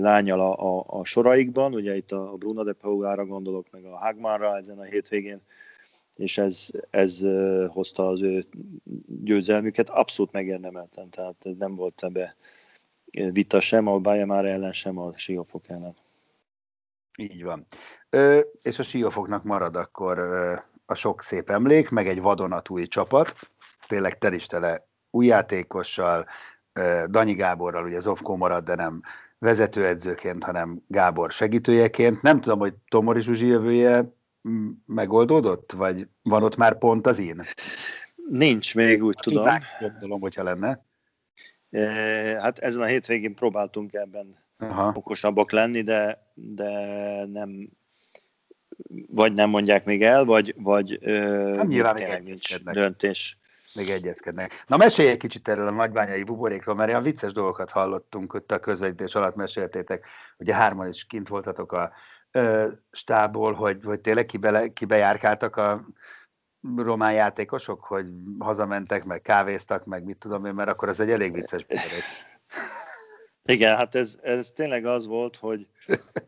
lányal 0.00 0.40
a, 0.40 0.76
a, 0.76 0.84
a 0.86 1.04
soraikban, 1.04 1.74
ugye 1.74 1.96
itt 1.96 2.12
a 2.12 2.34
Bruna 2.38 2.64
de 2.64 2.72
Paugára 2.72 3.26
gondolok, 3.26 3.66
meg 3.70 3.84
a 3.84 3.98
Hagmanra 3.98 4.56
ezen 4.56 4.78
a 4.78 4.82
hétvégén, 4.82 5.40
és 6.16 6.38
ez, 6.38 6.68
ez 6.90 7.20
hozta 7.68 8.08
az 8.08 8.20
ő 8.20 8.46
győzelmüket, 9.06 9.88
abszolút 9.88 10.32
megérdemelten, 10.32 11.10
tehát 11.10 11.46
nem 11.58 11.74
volt 11.74 12.02
ebbe 12.02 12.36
vita 13.12 13.60
sem 13.60 13.86
a 13.86 13.98
Bajamár 13.98 14.44
ellen, 14.44 14.72
sem 14.72 14.98
a 14.98 15.16
Siófok 15.16 15.68
ellen. 15.68 15.96
Így 17.16 17.42
van. 17.42 17.66
Ö, 18.10 18.40
és 18.62 18.78
a 18.78 18.82
Siófoknak 18.82 19.42
marad 19.44 19.76
akkor 19.76 20.18
ö, 20.18 20.54
a 20.86 20.94
sok 20.94 21.22
szép 21.22 21.50
emlék, 21.50 21.90
meg 21.90 22.08
egy 22.08 22.20
vadonatúj 22.20 22.86
csapat, 22.86 23.34
tényleg 23.86 24.18
tel 24.18 24.32
is 24.32 24.46
tele 24.46 24.86
új 25.12 25.26
játékossal, 25.26 26.26
Danyi 27.06 27.34
Gáborral, 27.34 27.84
ugye 27.84 28.00
Zofkó 28.00 28.36
marad, 28.36 28.64
de 28.64 28.74
nem 28.74 29.00
vezetőedzőként, 29.38 30.44
hanem 30.44 30.82
Gábor 30.86 31.30
segítőjeként. 31.30 32.22
Nem 32.22 32.40
tudom, 32.40 32.58
hogy 32.58 32.74
Tomori 32.88 33.20
Zsuzsi 33.20 33.46
jövője 33.46 34.14
megoldódott, 34.86 35.72
vagy 35.72 36.08
van 36.22 36.42
ott 36.42 36.56
már 36.56 36.78
pont 36.78 37.06
az 37.06 37.18
én? 37.18 37.42
Nincs 38.28 38.74
még, 38.74 39.04
úgy 39.04 39.18
tudom. 39.22 39.46
Gondolom, 39.80 40.20
hogyha 40.20 40.42
lenne. 40.42 40.84
Hát 42.40 42.58
ezen 42.58 42.80
a 42.80 42.84
hétvégén 42.84 43.34
próbáltunk 43.34 43.92
ebben 43.92 44.36
Aha. 44.58 44.92
okosabbak 44.94 45.50
lenni, 45.50 45.82
de, 45.82 46.32
de 46.34 46.70
nem 47.26 47.68
vagy 49.08 49.34
nem 49.34 49.50
mondják 49.50 49.84
még 49.84 50.02
el, 50.02 50.24
vagy, 50.24 50.54
vagy 50.58 50.98
nem 51.02 51.66
nyilván 51.66 51.94
még 51.94 52.22
nincs 52.22 52.62
döntés. 52.62 53.38
Még 53.74 53.88
egyezkednek. 53.88 54.64
Na 54.66 54.76
mesélj 54.76 55.08
egy 55.08 55.16
kicsit 55.16 55.48
erről 55.48 55.66
a 55.66 55.70
nagybányai 55.70 56.22
buborékról, 56.22 56.74
mert 56.74 56.88
olyan 56.90 57.02
vicces 57.02 57.32
dolgokat 57.32 57.70
hallottunk 57.70 58.34
ott 58.34 58.52
a 58.52 58.60
közvetítés 58.60 59.14
alatt 59.14 59.34
meséltétek, 59.34 60.06
ugye 60.38 60.54
hárman 60.54 60.88
is 60.88 61.04
kint 61.04 61.28
voltatok 61.28 61.72
a 61.72 61.92
ö, 62.30 62.68
stából, 62.90 63.52
hogy, 63.52 63.80
hogy 63.84 64.00
tényleg 64.00 64.26
kibe, 64.26 64.72
kibejárkáltak 64.72 65.56
a 65.56 65.86
román 66.76 67.12
játékosok, 67.12 67.84
hogy 67.84 68.06
hazamentek, 68.38 69.04
meg 69.04 69.22
kávéztak, 69.22 69.84
meg 69.84 70.04
mit 70.04 70.18
tudom 70.18 70.44
én, 70.44 70.54
mert 70.54 70.68
akkor 70.68 70.88
ez 70.88 71.00
egy 71.00 71.10
elég 71.10 71.32
vicces 71.32 71.64
buborék. 71.64 72.02
Igen, 73.44 73.76
hát 73.76 73.94
ez, 73.94 74.18
ez 74.22 74.50
tényleg 74.50 74.84
az 74.84 75.06
volt, 75.06 75.36
hogy, 75.36 75.66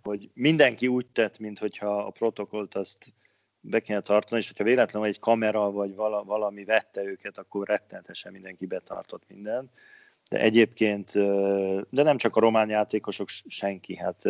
hogy 0.02 0.30
mindenki 0.34 0.88
úgy 0.88 1.06
tett, 1.06 1.38
mintha 1.38 2.04
a 2.04 2.10
protokollt 2.10 2.74
azt 2.74 3.14
be 3.66 3.80
kéne 3.80 4.00
tartani, 4.00 4.40
és 4.40 4.46
hogyha 4.46 4.64
véletlenül 4.64 5.08
egy 5.08 5.18
kamera 5.18 5.70
vagy 5.70 5.94
valami 6.24 6.64
vette 6.64 7.04
őket, 7.04 7.38
akkor 7.38 7.66
rettenetesen 7.66 8.32
mindenki 8.32 8.66
betartott 8.66 9.22
mindent. 9.28 9.70
De 10.28 10.40
egyébként, 10.40 11.12
de 11.90 12.02
nem 12.02 12.16
csak 12.16 12.36
a 12.36 12.40
román 12.40 12.68
játékosok, 12.68 13.28
senki, 13.46 13.96
hát 13.96 14.28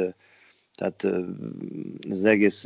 tehát 0.75 1.07
ez 2.11 2.25
egész 2.25 2.65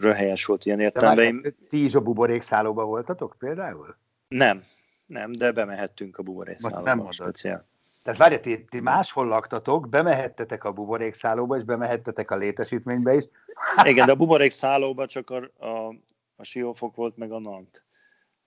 röhelyes 0.00 0.44
volt 0.44 0.66
ilyen 0.66 0.80
értelemben. 0.80 1.40
De 1.40 1.52
ti 1.68 1.84
is 1.84 1.94
a 1.94 2.00
buborékszállóban 2.00 2.86
voltatok 2.86 3.36
például? 3.38 3.96
Nem, 4.28 4.62
nem, 5.06 5.32
de 5.32 5.52
bemehettünk 5.52 6.18
a 6.18 6.22
buborékszállóba. 6.22 6.94
Nem 6.94 7.10
speciál. 7.10 7.66
Tehát 8.08 8.22
várj, 8.22 8.36
ti, 8.40 8.64
ti 8.64 8.80
máshol 8.80 9.26
laktatok, 9.26 9.88
bemehettetek 9.88 10.64
a 10.64 10.72
buborékszállóba, 10.72 11.56
és 11.56 11.64
bemehettetek 11.64 12.30
a 12.30 12.36
létesítménybe 12.36 13.14
is. 13.14 13.24
Igen, 13.84 14.06
de 14.06 14.12
a 14.12 14.16
buborékszállóba 14.16 15.06
csak 15.06 15.30
a, 15.30 15.66
a, 15.66 15.94
a 16.36 16.44
siófok 16.44 16.94
volt, 16.94 17.16
meg 17.16 17.32
a 17.32 17.38
nant. 17.38 17.84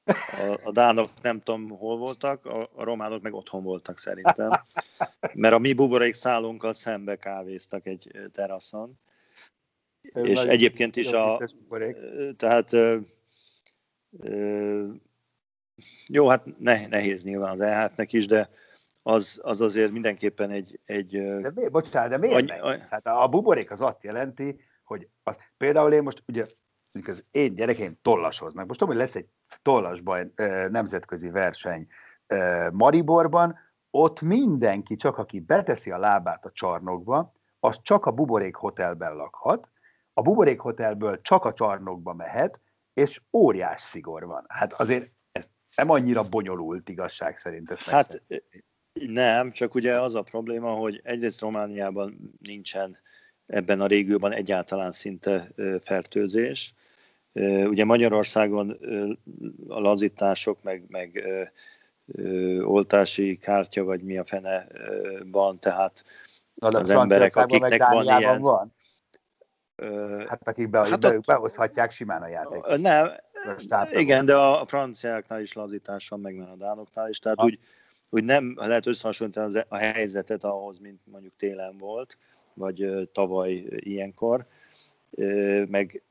A, 0.05 0.59
a 0.63 0.71
dánok 0.71 1.09
nem 1.21 1.41
tudom 1.41 1.69
hol 1.69 1.97
voltak, 1.97 2.45
a, 2.45 2.69
a 2.73 2.83
románok 2.83 3.21
meg 3.21 3.33
otthon 3.33 3.63
voltak 3.63 3.97
szerintem. 3.97 4.61
Mert 5.33 5.53
a 5.53 5.59
mi 5.59 5.73
buborékszállónkkal 5.73 6.73
szembe 6.73 7.15
kávéztak 7.15 7.85
egy 7.85 8.11
teraszon. 8.31 8.99
Ez 10.13 10.25
és 10.25 10.43
egyébként 10.43 10.95
is 10.95 11.11
a... 11.11 11.41
Tehát 12.37 12.71
jó, 16.07 16.27
hát 16.27 16.59
nehéz 16.89 17.23
nyilván 17.23 17.51
az 17.51 17.61
EH-nek 17.61 18.13
is, 18.13 18.25
de 18.25 18.49
az, 19.03 19.39
az 19.43 19.61
azért 19.61 19.91
mindenképpen 19.91 20.49
egy... 20.49 20.79
egy 20.85 21.11
de 21.41 21.51
mi, 21.55 21.67
bocsánat, 21.67 22.09
de 22.09 22.17
miért 22.17 22.51
any, 22.51 22.59
any, 22.59 22.79
Hát 22.89 23.05
a 23.05 23.27
buborék 23.27 23.71
az 23.71 23.81
azt 23.81 24.03
jelenti, 24.03 24.61
hogy 24.83 25.07
az, 25.23 25.37
például 25.57 25.93
én 25.93 26.03
most 26.03 26.23
ugye 26.27 26.45
az 27.07 27.25
én 27.31 27.55
gyerekeim 27.55 27.97
tollasoznak. 28.01 28.67
Most 28.67 28.79
tudom, 28.79 28.95
hogy 28.95 29.03
lesz 29.03 29.15
egy 29.15 29.27
tollasbaj 29.61 30.31
nemzetközi 30.69 31.29
verseny 31.29 31.87
Mariborban, 32.71 33.57
ott 33.89 34.21
mindenki, 34.21 34.95
csak 34.95 35.17
aki 35.17 35.39
beteszi 35.39 35.91
a 35.91 35.97
lábát 35.97 36.45
a 36.45 36.51
csarnokba, 36.51 37.33
az 37.59 37.79
csak 37.81 38.05
a 38.05 38.11
Buborék 38.11 38.55
Hotelben 38.55 39.15
lakhat, 39.15 39.69
a 40.13 40.21
Buborék 40.21 40.59
Hotelből 40.59 41.21
csak 41.21 41.45
a 41.45 41.53
csarnokba 41.53 42.13
mehet, 42.13 42.61
és 42.93 43.21
óriás 43.31 43.81
szigor 43.81 44.25
van. 44.25 44.45
Hát 44.47 44.73
azért 44.73 45.09
ez 45.31 45.47
nem 45.75 45.89
annyira 45.89 46.29
bonyolult 46.29 46.89
igazság 46.89 47.37
szerint. 47.37 47.71
Ezt 47.71 47.89
hát 47.89 48.23
nem, 48.93 49.51
csak 49.51 49.75
ugye 49.75 49.99
az 49.99 50.15
a 50.15 50.21
probléma, 50.21 50.69
hogy 50.69 51.01
egyrészt 51.03 51.41
Romániában 51.41 52.35
nincsen 52.41 52.97
ebben 53.45 53.81
a 53.81 53.85
régióban 53.85 54.31
egyáltalán 54.31 54.91
szinte 54.91 55.51
fertőzés. 55.81 56.73
Ugye 57.63 57.85
Magyarországon 57.85 58.77
a 59.67 59.79
lazítások, 59.79 60.63
meg, 60.63 60.83
meg 60.87 61.27
oltási 62.61 63.37
kártya, 63.37 63.83
vagy 63.83 64.01
mi 64.01 64.17
a 64.17 64.23
fene 64.23 64.67
van, 65.23 65.59
tehát 65.59 66.03
Na, 66.53 66.67
az 66.67 66.89
emberek, 66.89 67.35
akiknek 67.35 67.83
van 67.83 68.03
ilyen... 68.03 68.41
Van? 68.41 68.73
Hát 70.27 70.47
akik 70.47 70.69
be, 70.69 70.77
hát 70.77 70.99
be, 70.99 71.17
ott, 71.17 71.25
behozhatják 71.25 71.91
simán 71.91 72.21
a 72.21 72.27
játékot. 72.27 72.81
Nem, 72.81 73.11
igen, 73.91 74.25
de 74.25 74.35
a 74.35 74.65
franciáknál 74.65 75.41
is 75.41 75.53
lazítás 75.53 76.09
van, 76.09 76.19
meg 76.19 76.39
a 76.39 76.55
dánoknál 76.55 77.09
is, 77.09 77.19
tehát 77.19 77.37
ha. 77.37 77.45
úgy 77.45 77.59
úgy 78.13 78.23
nem 78.23 78.53
lehet 78.57 78.85
összehasonlítani 78.85 79.61
a 79.67 79.75
helyzetet 79.75 80.43
ahhoz, 80.43 80.79
mint 80.79 80.99
mondjuk 81.03 81.33
télen 81.37 81.77
volt, 81.77 82.17
vagy 82.53 83.09
tavaly 83.11 83.51
ilyenkor, 83.67 84.45
meg 85.67 86.03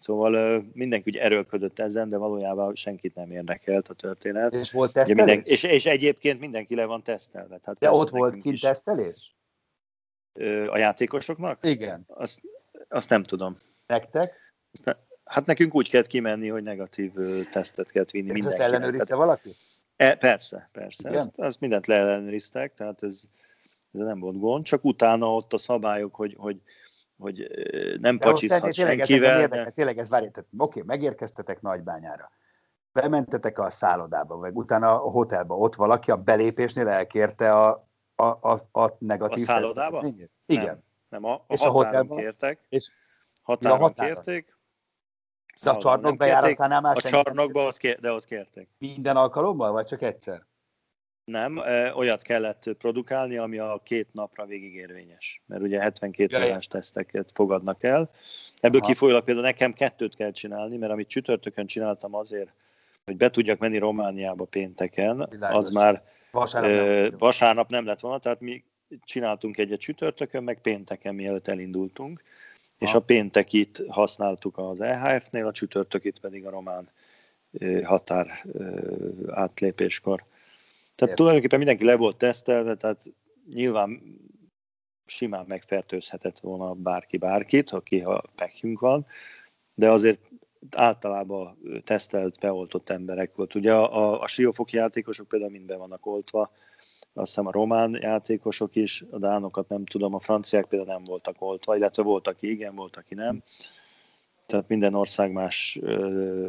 szóval 0.00 0.64
mindenki 0.72 1.10
úgy 1.10 1.16
erőlködött 1.16 1.78
ezen, 1.78 2.08
de 2.08 2.16
valójában 2.16 2.74
senkit 2.74 3.14
nem 3.14 3.30
érdekelt 3.30 3.88
a 3.88 3.94
történet. 3.94 4.54
És 4.54 4.70
volt 4.70 4.92
tesztelés? 4.92 5.24
Minden, 5.24 5.42
és, 5.44 5.62
és 5.62 5.86
egyébként 5.86 6.40
mindenki 6.40 6.74
le 6.74 6.84
van 6.84 7.02
tesztelve. 7.02 7.58
Hát 7.62 7.78
de 7.78 7.90
ott 7.90 8.10
volt 8.10 8.32
kint 8.32 8.54
is. 8.54 8.60
tesztelés? 8.60 9.34
A 10.66 10.78
játékosoknak? 10.78 11.58
Igen. 11.62 12.04
Azt, 12.06 12.40
azt 12.88 13.08
nem 13.08 13.22
tudom. 13.22 13.56
Nektek? 13.86 14.54
ne, 14.84 14.92
hát 15.24 15.46
nekünk 15.46 15.74
úgy 15.74 15.88
kellett 15.88 16.06
kimenni, 16.06 16.48
hogy 16.48 16.62
negatív 16.62 17.12
tesztet 17.50 17.90
kellett 17.90 18.10
vinni 18.10 18.32
mindenkinek. 18.32 18.66
Ezt 18.66 18.74
ellenőrizte 18.74 19.14
valaki? 19.14 19.50
E, 20.00 20.14
persze, 20.14 20.68
persze. 20.72 21.08
Ezt, 21.10 21.30
ezt 21.36 21.60
mindent 21.60 21.86
leellenőriztek, 21.86 22.74
tehát 22.74 23.02
ez, 23.02 23.22
ez 23.92 24.00
nem 24.00 24.20
volt 24.20 24.38
gond, 24.38 24.64
csak 24.64 24.84
utána 24.84 25.34
ott 25.34 25.52
a 25.52 25.58
szabályok, 25.58 26.14
hogy, 26.14 26.36
hogy, 26.38 26.60
hogy 27.18 27.50
nem 28.00 28.16
de 28.16 28.26
pacsizhat 28.26 28.74
senkivel. 28.74 29.06
Tényleg, 29.06 29.48
de... 29.48 29.70
tényleg 29.70 29.98
ez 29.98 30.08
várj, 30.08 30.26
tehát 30.28 30.48
oké, 30.56 30.82
megérkeztetek 30.86 31.60
Nagybányára, 31.60 32.30
bementetek 32.92 33.58
a 33.58 33.70
szállodába, 33.70 34.36
vagy 34.36 34.54
utána 34.54 35.04
a 35.04 35.10
hotelba, 35.10 35.56
ott 35.56 35.74
valaki 35.74 36.10
a 36.10 36.16
belépésnél 36.16 36.88
elkérte 36.88 37.52
a, 37.52 37.88
a, 38.14 38.24
a, 38.24 38.80
a 38.80 38.96
negatív 38.98 39.42
A 39.42 39.52
szállodába? 39.52 40.04
Igen. 40.46 40.64
Nem, 40.64 40.82
nem 41.08 41.24
a, 41.24 41.32
a 41.32 41.44
és 41.48 41.60
határon 41.60 41.82
a 41.82 41.84
hotelban, 41.84 42.18
kértek. 42.18 42.64
És 42.68 42.90
határon, 43.42 43.78
a 43.78 43.82
határon 43.82 44.14
kérték, 44.14 44.56
de 45.62 45.70
a 45.70 45.78
csarnok 45.78 46.16
bejáratánál 46.16 46.80
már 46.80 46.96
A 46.96 47.00
csarnokba 47.00 47.66
ott 47.66 47.76
kér, 47.76 47.98
de 48.00 48.12
ott 48.12 48.24
kérték. 48.24 48.68
Minden 48.78 49.16
alkalommal, 49.16 49.72
vagy 49.72 49.86
csak 49.86 50.02
egyszer? 50.02 50.48
Nem, 51.24 51.60
olyat 51.94 52.22
kellett 52.22 52.70
produkálni, 52.78 53.36
ami 53.36 53.58
a 53.58 53.80
két 53.84 54.08
napra 54.12 54.46
végig 54.46 54.74
érvényes. 54.74 55.42
Mert 55.46 55.62
ugye 55.62 55.80
72 55.80 56.36
ja, 56.36 56.46
órás 56.46 56.66
teszteket 56.66 57.30
fogadnak 57.34 57.82
el. 57.82 58.10
Ebből 58.60 58.80
Aha. 58.80 58.88
kifolyólag 58.88 59.24
például 59.24 59.46
nekem 59.46 59.72
kettőt 59.72 60.14
kell 60.16 60.30
csinálni, 60.30 60.76
mert 60.76 60.92
amit 60.92 61.08
csütörtökön 61.08 61.66
csináltam 61.66 62.14
azért, 62.14 62.52
hogy 63.04 63.16
be 63.16 63.30
tudjak 63.30 63.58
menni 63.58 63.78
Romániába 63.78 64.44
pénteken, 64.44 65.26
Világos. 65.30 65.58
az 65.58 65.70
már 65.70 66.02
vasárnap, 66.30 66.70
ö, 66.70 67.00
nem 67.00 67.14
vasárnap 67.18 67.70
nem 67.70 67.86
lett 67.86 68.00
volna, 68.00 68.18
tehát 68.18 68.40
mi 68.40 68.64
csináltunk 69.04 69.58
egyet 69.58 69.80
csütörtökön, 69.80 70.42
meg 70.42 70.60
pénteken 70.60 71.14
mielőtt 71.14 71.48
elindultunk 71.48 72.22
és 72.80 72.94
a 72.94 73.00
péntekit 73.00 73.82
használtuk 73.88 74.58
az 74.58 74.80
EHF-nél, 74.80 75.46
a 75.46 75.52
csütörtökit 75.52 76.18
pedig 76.18 76.46
a 76.46 76.50
román 76.50 76.88
határ 77.82 78.46
átlépéskor. 79.28 80.18
Tehát 80.18 81.00
Értem. 81.00 81.14
tulajdonképpen 81.14 81.58
mindenki 81.58 81.84
le 81.84 81.96
volt 81.96 82.16
tesztelve, 82.16 82.74
tehát 82.74 83.02
nyilván 83.52 84.18
simán 85.06 85.44
megfertőzhetett 85.48 86.38
volna 86.38 86.74
bárki 86.74 87.16
bárkit, 87.16 87.70
aki 87.70 88.00
ha 88.00 88.22
pekjünk 88.34 88.80
van, 88.80 89.06
de 89.74 89.90
azért 89.90 90.20
általában 90.70 91.58
tesztelt, 91.84 92.38
beoltott 92.38 92.90
emberek 92.90 93.34
volt. 93.34 93.54
Ugye 93.54 93.74
a, 93.74 93.96
a, 93.98 94.20
a 94.20 94.26
siófoki 94.26 94.76
játékosok 94.76 95.28
például 95.28 95.50
mind 95.50 95.66
be 95.66 95.76
vannak 95.76 96.06
oltva, 96.06 96.50
azt 97.14 97.28
hiszem 97.28 97.46
a 97.46 97.52
román 97.52 97.98
játékosok 98.00 98.76
is, 98.76 99.04
a 99.10 99.18
dánokat 99.18 99.68
nem 99.68 99.84
tudom, 99.84 100.14
a 100.14 100.20
franciák 100.20 100.64
például 100.64 100.92
nem 100.92 101.04
voltak 101.04 101.36
oltva, 101.38 101.76
illetve 101.76 102.02
volt, 102.02 102.28
aki 102.28 102.50
igen, 102.50 102.74
volt, 102.74 102.96
aki 102.96 103.14
nem. 103.14 103.42
Tehát 104.46 104.68
minden 104.68 104.94
ország 104.94 105.32
más 105.32 105.78
ö, 105.82 106.48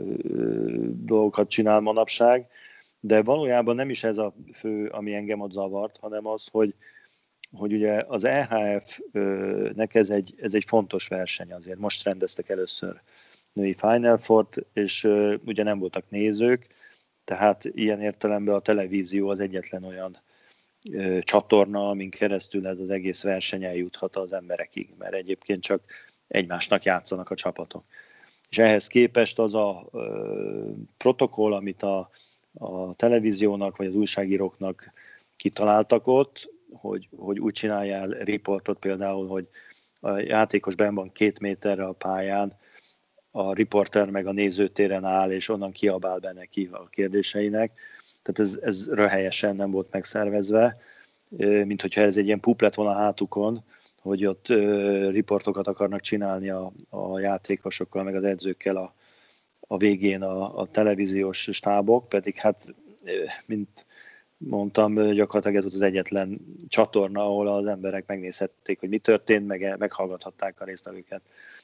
dolgokat 0.88 1.50
csinál 1.50 1.80
manapság, 1.80 2.48
de 3.00 3.24
valójában 3.24 3.76
nem 3.76 3.90
is 3.90 4.04
ez 4.04 4.18
a 4.18 4.34
fő, 4.54 4.88
ami 4.88 5.14
engem 5.14 5.40
ott 5.40 5.52
zavart, 5.52 5.98
hanem 5.98 6.28
az, 6.28 6.48
hogy, 6.52 6.76
hogy 7.52 7.74
ugye 7.74 8.04
az 8.08 8.24
EHF-nek 8.24 9.96
ez 9.96 10.10
egy, 10.10 10.34
ez 10.38 10.54
egy 10.54 10.64
fontos 10.68 11.08
verseny 11.08 11.54
azért. 11.54 11.80
Most 11.80 12.04
rendeztek 12.04 12.50
először 12.50 13.02
női 13.54 13.74
Final 13.74 14.18
four 14.18 14.48
és 14.74 15.04
ugye 15.46 15.64
nem 15.64 15.80
voltak 15.80 16.10
nézők, 16.10 16.68
tehát 17.24 17.64
ilyen 17.64 18.02
értelemben 18.02 18.56
a 18.56 18.60
televízió 18.60 19.30
az 19.30 19.40
egyetlen 19.40 19.84
olyan 19.84 20.18
csatorna, 21.22 21.90
amin 21.90 22.10
keresztül 22.10 22.68
ez 22.68 22.80
az 22.80 22.90
egész 22.90 23.24
verseny 23.24 23.64
eljuthat 23.64 24.16
az 24.16 24.34
emberekig, 24.34 24.90
mert 24.98 25.14
egyébként 25.14 25.64
csak 25.64 25.84
egymásnak 26.28 26.84
játszanak 26.84 27.30
a 27.30 27.36
csapatok. 27.36 27.84
És 28.50 28.58
ehhez 28.58 28.88
képest 28.88 29.40
az 29.40 29.54
a 29.54 29.90
protokoll, 30.98 31.54
amit 31.54 31.84
a, 31.84 32.10
a 32.54 32.94
televíziónak 32.94 33.78
vagy 33.78 33.88
az 33.88 33.96
újságíróknak 33.96 34.92
kitaláltak 35.36 36.08
ott, 36.08 36.50
hogy, 36.74 37.08
hogy 37.16 37.40
úgy 37.40 37.54
csináljál 37.54 38.08
riportot 38.08 38.80
például, 38.80 39.28
hogy 39.28 39.48
a 40.00 40.18
játékos 40.18 40.76
ben 40.76 40.96
van 40.96 41.12
két 41.12 41.40
méterre 41.40 41.86
a 41.86 41.92
pályán, 41.92 42.58
a 43.32 43.54
riporter 43.54 44.10
meg 44.10 44.28
a 44.28 44.32
nézőtéren 44.32 45.04
áll, 45.04 45.32
és 45.32 45.50
onnan 45.50 45.72
kiabál 45.72 46.20
be 46.20 46.34
neki 46.34 46.70
a 46.72 46.88
kérdéseinek. 46.90 47.72
Tehát 48.24 48.40
ez, 48.40 48.60
ez 48.62 48.88
röhelyesen 48.90 49.56
nem 49.56 49.72
volt 49.72 49.92
megszervezve, 49.92 50.78
mint 51.66 51.82
hogyha 51.82 52.02
ez 52.02 52.18
egy 52.18 52.26
ilyen 52.26 52.40
pup 52.40 52.62
lett 52.62 52.76
volna 52.76 52.92
a 52.92 53.00
hátukon, 53.00 53.64
hogy 54.02 54.26
ott 54.26 54.48
riportokat 55.10 55.68
akarnak 55.68 56.00
csinálni 56.00 56.50
a, 56.50 56.72
a 56.90 57.20
játékosokkal, 57.20 58.04
meg 58.04 58.16
az 58.16 58.24
edzőkkel 58.24 58.76
a, 58.76 58.94
a 59.68 59.78
végén 59.78 60.22
a, 60.22 60.60
a 60.60 60.66
televíziós 60.66 61.50
stábok, 61.52 62.10
pedig 62.10 62.38
hát, 62.38 62.76
mint 63.48 63.86
mondtam, 64.38 64.94
gyakorlatilag 64.94 65.58
ez 65.58 65.64
volt 65.64 65.76
az 65.76 65.82
egyetlen 65.82 66.56
csatorna, 66.68 67.22
ahol 67.22 67.48
az 67.48 67.66
emberek 67.66 68.08
megnézhették, 68.08 68.80
hogy 68.80 68.90
mi 68.90 68.98
történt, 68.98 69.48
meg 69.48 69.76
meghallgathatták 69.78 70.62
a 70.62 70.66
résztvevőket. 70.66 71.22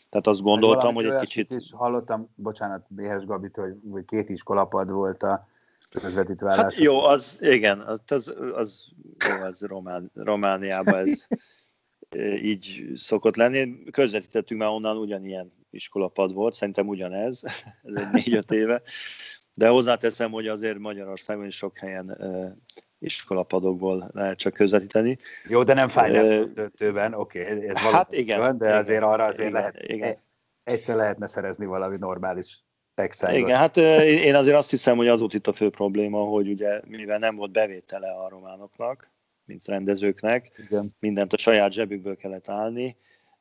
Tehát 0.10 0.28
azt 0.28 0.42
gondoltam, 0.42 0.94
hogy 0.94 1.06
egy 1.06 1.20
kicsit... 1.20 1.52
is 1.52 1.72
hallottam, 1.72 2.30
bocsánat, 2.36 2.86
Béhes 2.88 3.26
Gabit, 3.26 3.56
hogy, 3.56 3.76
hogy 3.92 4.06
két 4.06 4.30
iskolapad 4.30 4.92
volt 4.92 5.24
a 5.24 5.48
közvetítválás. 5.92 6.60
Hát 6.60 6.76
jó, 6.76 7.04
az, 7.04 7.38
igen, 7.42 7.80
az, 7.80 8.02
az, 8.08 8.34
az, 8.54 8.88
jó, 9.28 9.44
az 9.44 9.62
Román, 9.62 10.12
Romániában 10.14 10.96
ez 10.96 11.28
így 12.42 12.92
szokott 12.96 13.36
lenni. 13.36 13.84
Közvetítettünk 13.92 14.62
már 14.62 14.70
onnan 14.70 14.98
ugyanilyen 14.98 15.54
iskolapad 15.70 16.34
volt, 16.34 16.54
szerintem 16.54 16.88
ugyanez, 16.88 17.44
ez 17.84 17.94
egy 17.96 18.12
négy-öt 18.12 18.52
éve. 18.52 18.82
De 19.54 19.68
hozzáteszem, 19.68 20.32
hogy 20.32 20.48
azért 20.48 20.78
Magyarországon 20.78 21.46
is 21.46 21.56
sok 21.56 21.78
helyen 21.78 22.18
iskolapadokból 23.00 24.10
lehet 24.14 24.38
csak 24.38 24.54
közvetíteni. 24.54 25.18
Jó, 25.48 25.64
de 25.64 25.74
nem 25.74 25.88
Final 25.88 26.26
uh, 26.26 26.54
döntőben, 26.54 27.14
oké, 27.14 27.42
okay, 27.42 27.68
ez 27.68 27.78
hát 27.78 28.14
igen, 28.14 28.40
van, 28.40 28.58
de 28.58 28.66
igen, 28.66 28.78
azért 28.78 29.04
arra 29.04 29.24
azért 29.24 29.50
igen, 29.50 29.60
lehet, 29.62 29.82
igen. 29.82 30.10
E- 30.10 30.22
egyszer 30.64 30.96
lehetne 30.96 31.28
szerezni 31.28 31.66
valami 31.66 31.98
normális 31.98 32.66
exile 33.00 33.38
Igen, 33.38 33.58
hát 33.58 33.78
én 33.78 34.36
azért 34.36 34.58
azt 34.58 34.70
hiszem, 34.70 34.98
hogy 34.98 35.08
az 35.08 35.20
volt 35.20 35.34
itt 35.34 35.48
a 35.48 35.54
fő 35.54 35.70
probléma, 35.70 36.20
hogy 36.20 36.50
ugye 36.50 36.82
mivel 36.86 37.20
nem 37.20 37.36
volt 37.36 37.52
bevétele 37.52 38.12
a 38.12 38.30
románoknak, 38.30 39.10
mint 39.46 39.66
rendezőknek, 39.66 40.52
Igen. 40.58 40.96
mindent 41.00 41.34
a 41.34 41.38
saját 41.38 41.72
zsebükből 41.72 42.16
kellett 42.16 42.50
állni, 42.50 42.96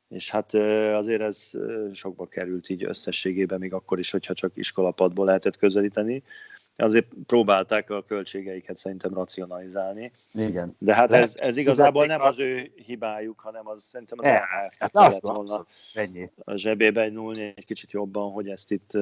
és 0.09 0.31
hát 0.31 0.53
azért 0.93 1.21
ez 1.21 1.49
sokba 1.93 2.25
került 2.25 2.69
így 2.69 2.83
összességében, 2.83 3.59
még 3.59 3.73
akkor 3.73 3.99
is, 3.99 4.11
hogyha 4.11 4.33
csak 4.33 4.51
iskolapadból 4.55 5.25
lehetett 5.25 5.57
közelíteni. 5.57 6.23
Azért 6.79 7.07
próbálták 7.25 7.89
a 7.89 8.03
költségeiket 8.03 8.77
szerintem 8.77 9.13
racionalizálni. 9.13 10.11
Igen. 10.33 10.75
De 10.79 10.93
hát 10.93 11.11
ez, 11.11 11.35
ez 11.35 11.57
igazából 11.57 12.05
nem 12.05 12.21
az 12.21 12.39
ő 12.39 12.71
hibájuk, 12.85 13.39
hanem 13.39 13.67
az 13.67 13.83
szerintem 13.83 14.17
az 14.19 14.25
e, 14.25 14.47
hát 14.79 14.91
kellett 14.91 15.21
volna 15.21 15.65
ennyi. 15.93 16.29
a 16.35 16.55
zsebébe 16.55 17.09
nyúlni 17.09 17.53
egy 17.55 17.65
kicsit 17.65 17.91
jobban, 17.91 18.31
hogy 18.31 18.49
ezt 18.49 18.71
itt 18.71 18.97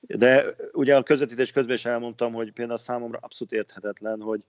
de 0.00 0.54
ugye 0.72 0.96
a 0.96 1.02
közvetítés 1.02 1.52
közben 1.52 1.74
is 1.74 1.84
elmondtam, 1.84 2.32
hogy 2.32 2.52
például 2.52 2.78
számomra 2.78 3.18
abszolút 3.22 3.52
érthetetlen, 3.52 4.20
hogy 4.20 4.40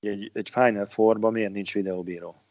egy, 0.00 0.30
egy 0.34 0.50
Final 0.50 0.86
Four-ban 0.86 1.32
miért 1.32 1.52
nincs 1.52 1.74
videóbíró. 1.74 2.42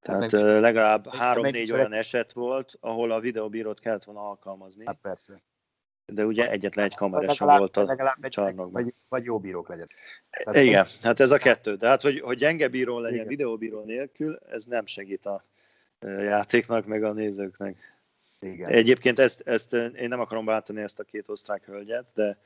Tehát 0.00 0.20
meg, 0.20 0.60
legalább 0.60 1.08
három-négy 1.08 1.72
olyan 1.72 1.92
eset 1.92 2.32
volt, 2.32 2.76
ahol 2.80 3.10
a 3.10 3.20
videóbírót 3.20 3.80
kellett 3.80 4.04
volna 4.04 4.28
alkalmazni. 4.28 4.86
Hát 4.86 4.98
persze. 5.02 5.42
De 6.12 6.24
ugye 6.24 6.50
egyetlen 6.50 6.84
egy 6.84 6.94
kamera 6.94 7.32
sem 7.32 7.46
volt 7.46 7.76
a 7.76 8.28
csarnokban. 8.28 8.82
Vagy, 8.82 8.94
vagy 9.08 9.24
jó 9.24 9.38
bírók 9.38 9.68
legyen. 9.68 9.88
Tehát 10.30 10.64
Igen, 10.64 10.80
az... 10.80 11.02
hát 11.02 11.20
ez 11.20 11.30
a 11.30 11.38
kettő. 11.38 11.74
De 11.74 11.88
hát, 11.88 12.02
hogy, 12.02 12.20
hogy 12.20 12.36
gyenge 12.36 12.68
bíró 12.68 12.98
legyen 12.98 13.16
Igen. 13.16 13.28
videóbíró 13.28 13.84
nélkül, 13.84 14.38
ez 14.50 14.64
nem 14.64 14.86
segít 14.86 15.26
a 15.26 15.44
játéknak, 16.00 16.86
meg 16.86 17.04
a 17.04 17.12
nézőknek. 17.12 17.96
Igen. 18.40 18.70
Egyébként 18.70 19.18
ezt, 19.18 19.40
ezt 19.44 19.72
én 19.72 20.08
nem 20.08 20.20
akarom 20.20 20.44
váltani 20.44 20.80
ezt 20.80 20.98
a 20.98 21.04
két 21.04 21.28
osztrák 21.28 21.64
hölgyet, 21.64 22.06
de 22.14 22.38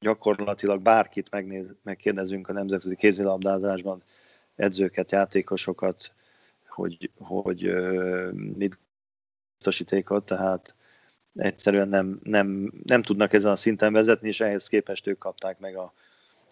gyakorlatilag 0.00 0.82
bárkit 0.82 1.30
megnéz, 1.30 1.74
megkérdezünk 1.82 2.48
a 2.48 2.52
nemzetközi 2.52 2.96
kézilabdázásban, 2.96 4.02
edzőket, 4.56 5.12
játékosokat, 5.12 6.12
hogy, 6.66 7.10
hogy 7.18 7.74
mit 8.56 8.78
biztosítékot, 9.56 10.24
tehát 10.24 10.74
egyszerűen 11.36 11.88
nem, 11.88 12.20
nem, 12.22 12.72
nem 12.84 13.02
tudnak 13.02 13.32
ezen 13.32 13.50
a 13.50 13.56
szinten 13.56 13.92
vezetni, 13.92 14.28
és 14.28 14.40
ehhez 14.40 14.68
képest 14.68 15.06
ők 15.06 15.18
kapták 15.18 15.58
meg 15.58 15.76
a, 15.76 15.92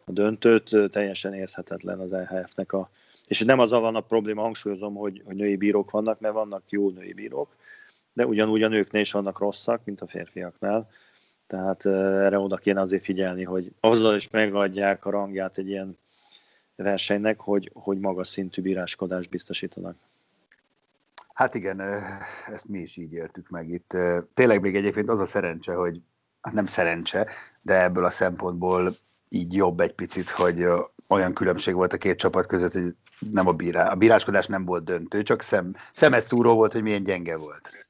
a 0.05 0.13
döntőt, 0.13 0.91
teljesen 0.91 1.35
érthetetlen 1.35 2.01
az 2.01 2.13
EHF-nek 2.13 2.73
a... 2.73 2.91
És 3.27 3.41
nem 3.41 3.59
az 3.59 3.71
van 3.71 3.97
a 3.97 4.01
probléma, 4.01 4.43
hangsúlyozom, 4.43 4.95
hogy, 4.95 5.23
hogy 5.25 5.37
női 5.37 5.57
bírók 5.57 5.91
vannak, 5.91 6.21
mert 6.21 6.35
vannak 6.35 6.63
jó 6.69 6.91
női 6.91 7.13
bírók, 7.13 7.57
de 8.13 8.27
ugyanúgy 8.27 8.63
a 8.63 8.69
nőknél 8.69 9.01
is 9.01 9.13
vannak 9.13 9.39
rosszak, 9.39 9.85
mint 9.85 10.01
a 10.01 10.07
férfiaknál. 10.07 10.91
Tehát 11.47 11.87
erre 11.87 12.39
oda 12.39 12.57
kéne 12.57 12.81
azért 12.81 13.05
figyelni, 13.05 13.45
hogy 13.45 13.73
azzal 13.81 14.15
is 14.15 14.31
megadják 14.31 15.05
a 15.05 15.11
rangját 15.11 15.59
egy 15.59 15.69
ilyen 15.69 15.99
versenynek, 16.77 17.41
hogy, 17.41 17.71
hogy 17.75 17.99
magas 17.99 18.29
szintű 18.29 18.63
bíráskodást 18.63 19.31
biztosítanak. 19.31 19.97
Hát 21.39 21.55
igen, 21.55 21.81
ezt 22.53 22.69
mi 22.69 22.79
is 22.79 22.97
így 22.97 23.13
éltük 23.13 23.49
meg 23.49 23.69
itt. 23.69 23.97
Tényleg 24.35 24.61
még 24.61 24.77
egyébként 24.77 25.09
az 25.09 25.19
a 25.19 25.27
szerencse, 25.27 25.75
hogy 25.75 26.01
hát 26.41 26.55
nem 26.55 26.67
szerencse, 26.67 27.29
de 27.63 27.83
ebből 27.83 28.05
a 28.05 28.11
szempontból 28.11 28.93
így 29.29 29.55
jobb 29.55 29.81
egy 29.81 29.93
picit, 29.93 30.31
hogy 30.31 30.67
olyan 31.09 31.33
különbség 31.33 31.75
volt 31.75 31.93
a 31.93 31.97
két 31.99 32.19
csapat 32.19 32.47
között, 32.47 32.73
hogy 32.73 32.95
nem 33.31 33.47
a, 33.47 33.53
bírá, 33.53 33.91
a 33.91 33.95
bíráskodás 33.95 34.47
nem 34.47 34.65
volt 34.65 34.85
döntő, 34.85 35.23
csak 35.23 35.43
szem, 35.43 35.73
szemet 35.93 36.27
szúró 36.27 36.55
volt, 36.55 36.73
hogy 36.73 36.83
milyen 36.83 37.03
gyenge 37.03 37.37
volt. 37.37 37.88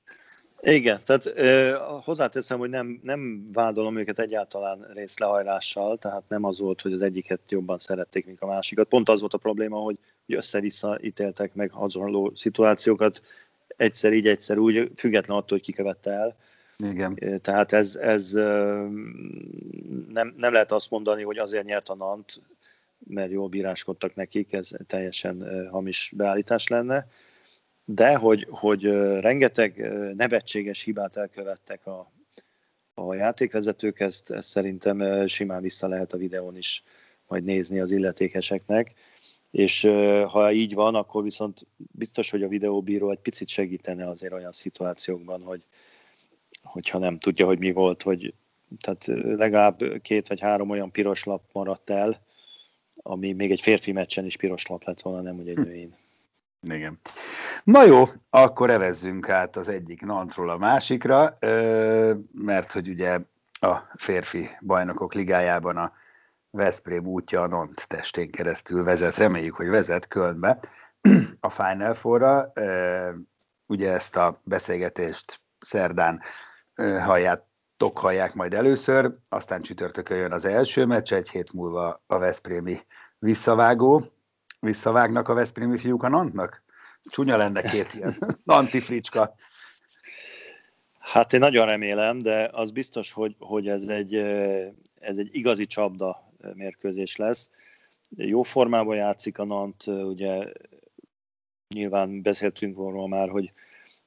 Igen, 0.60 1.00
tehát 1.04 1.26
ö, 1.26 1.76
hozzáteszem, 2.04 2.58
hogy 2.58 2.70
nem, 2.70 3.00
nem 3.02 3.48
vádolom 3.52 3.98
őket 3.98 4.18
egyáltalán 4.18 4.86
részlehajlással, 4.94 5.98
tehát 5.98 6.22
nem 6.28 6.44
az 6.44 6.58
volt, 6.58 6.80
hogy 6.80 6.92
az 6.92 7.02
egyiket 7.02 7.40
jobban 7.48 7.78
szerették, 7.78 8.26
mint 8.26 8.40
a 8.40 8.46
másikat. 8.46 8.88
Pont 8.88 9.08
az 9.08 9.20
volt 9.20 9.34
a 9.34 9.38
probléma, 9.38 9.76
hogy, 9.76 9.98
hogy 10.26 10.34
össze-vissza 10.34 10.98
ítéltek 11.00 11.54
meg 11.54 11.70
hasonló 11.70 12.32
szituációkat, 12.34 13.22
egyszer 13.76 14.12
így, 14.12 14.26
egyszer 14.26 14.58
úgy, 14.58 14.90
független 14.96 15.36
attól, 15.36 15.58
hogy 15.58 15.66
ki 15.66 15.72
követte 15.72 16.10
el. 16.10 16.36
Igen. 16.76 17.40
Tehát 17.42 17.72
ez, 17.72 17.94
ez 17.94 18.32
nem, 20.08 20.34
nem 20.36 20.52
lehet 20.52 20.72
azt 20.72 20.90
mondani, 20.90 21.22
hogy 21.22 21.38
azért 21.38 21.64
nyert 21.64 21.88
a 21.88 21.94
Nant, 21.94 22.40
mert 23.06 23.30
jól 23.30 23.48
bíráskodtak 23.48 24.14
nekik, 24.14 24.52
ez 24.52 24.70
teljesen 24.86 25.68
hamis 25.70 26.12
beállítás 26.16 26.68
lenne 26.68 27.06
de 27.90 28.16
hogy, 28.16 28.46
hogy 28.50 28.82
rengeteg 29.20 29.92
nevetséges 30.16 30.82
hibát 30.82 31.16
elkövettek 31.16 31.86
a, 31.86 32.12
a 32.94 33.14
játékvezetők, 33.14 34.00
ezt, 34.00 34.30
ezt 34.30 34.48
szerintem 34.48 35.26
simán 35.26 35.62
vissza 35.62 35.88
lehet 35.88 36.12
a 36.12 36.16
videón 36.16 36.56
is 36.56 36.82
majd 37.26 37.44
nézni 37.44 37.80
az 37.80 37.90
illetékeseknek, 37.90 38.94
és 39.50 39.82
ha 40.26 40.52
így 40.52 40.74
van, 40.74 40.94
akkor 40.94 41.22
viszont 41.22 41.66
biztos, 41.76 42.30
hogy 42.30 42.42
a 42.42 42.48
videóbíró 42.48 43.10
egy 43.10 43.20
picit 43.20 43.48
segítene 43.48 44.08
azért 44.08 44.32
olyan 44.32 44.52
szituációkban, 44.52 45.42
hogy 45.42 45.64
hogyha 46.62 46.98
nem 46.98 47.18
tudja, 47.18 47.46
hogy 47.46 47.58
mi 47.58 47.72
volt, 47.72 48.02
vagy 48.02 48.34
tehát 48.80 49.06
legalább 49.22 49.82
két 50.02 50.28
vagy 50.28 50.40
három 50.40 50.70
olyan 50.70 50.90
piros 50.90 51.24
lap 51.24 51.42
maradt 51.52 51.90
el, 51.90 52.22
ami 53.02 53.32
még 53.32 53.50
egy 53.50 53.60
férfi 53.60 53.92
meccsen 53.92 54.24
is 54.24 54.36
piros 54.36 54.66
lap 54.66 54.84
lett 54.84 55.00
volna, 55.00 55.20
nem 55.20 55.36
hogy 55.36 55.48
egy 55.48 55.58
nőin. 55.58 55.94
Igen. 56.62 56.98
Na 57.68 57.84
jó, 57.84 58.04
akkor 58.30 58.70
evezzünk 58.70 59.28
át 59.28 59.56
az 59.56 59.68
egyik 59.68 60.04
nantról 60.04 60.50
a 60.50 60.56
másikra, 60.56 61.38
mert 62.32 62.72
hogy 62.72 62.88
ugye 62.88 63.18
a 63.60 63.76
férfi 63.94 64.48
bajnokok 64.60 65.14
ligájában 65.14 65.76
a 65.76 65.92
Veszprém 66.50 67.06
útja 67.06 67.42
a 67.42 67.46
Nant 67.46 67.88
testén 67.88 68.30
keresztül 68.30 68.84
vezet, 68.84 69.16
reméljük, 69.16 69.54
hogy 69.54 69.68
vezet 69.68 70.08
Kölnbe 70.08 70.58
a 71.40 71.50
Final 71.50 71.94
Four-ra. 71.94 72.52
Ugye 73.66 73.92
ezt 73.92 74.16
a 74.16 74.40
beszélgetést 74.44 75.38
szerdán 75.60 76.20
halljátok, 76.76 77.98
hallják 77.98 78.34
majd 78.34 78.54
először, 78.54 79.12
aztán 79.28 79.62
csütörtökön 79.62 80.18
jön 80.18 80.32
az 80.32 80.44
első 80.44 80.86
meccs, 80.86 81.12
egy 81.12 81.30
hét 81.30 81.52
múlva 81.52 82.02
a 82.06 82.18
Veszprémi 82.18 82.80
visszavágó. 83.18 84.04
Visszavágnak 84.60 85.28
a 85.28 85.34
Veszprémi 85.34 85.78
fiúk 85.78 86.02
a 86.02 86.08
Nantnak? 86.08 86.66
Csúnya 87.04 87.36
lenne 87.36 87.62
két 87.62 87.94
ilyen 87.94 88.16
antifricska. 88.44 89.34
Hát 90.98 91.32
én 91.32 91.40
nagyon 91.40 91.66
remélem, 91.66 92.18
de 92.18 92.48
az 92.52 92.70
biztos, 92.70 93.12
hogy, 93.12 93.34
hogy 93.38 93.68
ez, 93.68 93.82
egy, 93.82 94.14
ez 95.00 95.16
egy 95.16 95.28
igazi 95.32 95.66
csapda 95.66 96.32
mérkőzés 96.54 97.16
lesz. 97.16 97.50
Jó 98.16 98.42
formában 98.42 98.96
játszik 98.96 99.38
a 99.38 99.44
Nant, 99.44 99.86
ugye 99.86 100.52
nyilván 101.74 102.22
beszéltünk 102.22 102.76
volna 102.76 103.06
már, 103.06 103.28
hogy 103.28 103.52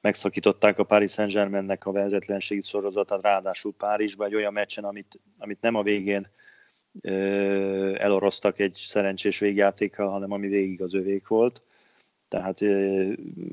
megszakították 0.00 0.78
a 0.78 0.84
Paris 0.84 1.12
Saint-Germainnek 1.12 1.86
a 1.86 1.92
vezetlenségi 1.92 2.60
sorozatát, 2.60 3.22
ráadásul 3.22 3.74
Párizsban 3.74 4.26
egy 4.26 4.34
olyan 4.34 4.52
meccsen, 4.52 4.84
amit, 4.84 5.20
amit 5.38 5.60
nem 5.60 5.74
a 5.74 5.82
végén 5.82 6.28
ö, 7.00 7.94
eloroztak 7.98 8.58
egy 8.58 8.82
szerencsés 8.86 9.38
végjátékkal, 9.38 10.08
hanem 10.08 10.32
ami 10.32 10.48
végig 10.48 10.82
az 10.82 10.94
övék 10.94 11.28
volt. 11.28 11.62
Tehát 12.32 12.60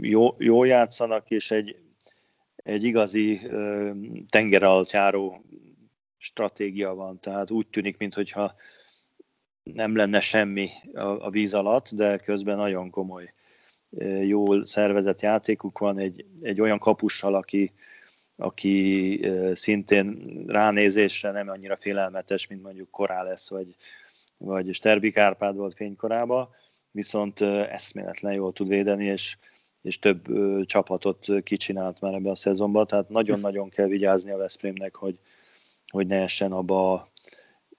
jó, 0.01 0.35
jó 0.37 0.63
játszanak, 0.63 1.29
és 1.29 1.51
egy, 1.51 1.75
egy 2.55 2.83
igazi 2.83 3.41
tenger 4.27 4.63
alatt 4.63 4.91
stratégia 6.17 6.93
van. 6.93 7.19
Tehát 7.19 7.51
úgy 7.51 7.67
tűnik, 7.67 7.97
mintha 7.97 8.53
nem 9.63 9.95
lenne 9.95 10.19
semmi 10.19 10.69
a, 10.93 11.01
a 11.01 11.29
víz 11.29 11.53
alatt, 11.53 11.89
de 11.89 12.17
közben 12.17 12.57
nagyon 12.57 12.89
komoly 12.89 13.33
jól 14.21 14.65
szervezett 14.65 15.21
játékuk 15.21 15.79
van, 15.79 15.97
egy, 15.97 16.25
egy 16.41 16.61
olyan 16.61 16.79
kapussal, 16.79 17.35
aki, 17.35 17.73
aki 18.35 19.19
szintén 19.53 20.43
ránézésre 20.47 21.31
nem 21.31 21.49
annyira 21.49 21.77
félelmetes, 21.77 22.47
mint 22.47 22.63
mondjuk 22.63 22.89
Korá 22.89 23.23
lesz, 23.23 23.49
vagy, 23.49 23.75
vagy 24.37 24.73
Sterbi 24.73 25.11
Kárpád 25.11 25.55
volt 25.55 25.73
fénykorában, 25.73 26.49
viszont 26.91 27.41
eszméletlen 27.41 28.33
jól 28.33 28.53
tud 28.53 28.67
védeni, 28.67 29.05
és, 29.05 29.37
és 29.81 29.99
több 29.99 30.25
csapatot 30.65 31.25
kicsinált 31.43 32.01
már 32.01 32.13
ebbe 32.13 32.29
a 32.29 32.35
szezonban, 32.35 32.87
tehát 32.87 33.09
nagyon-nagyon 33.09 33.69
kell 33.69 33.87
vigyázni 33.87 34.31
a 34.31 34.37
Veszprémnek, 34.37 34.95
hogy, 34.95 35.19
hogy 35.91 36.07
ne 36.07 36.21
essen 36.21 36.51
abba 36.51 36.93
a 36.93 37.07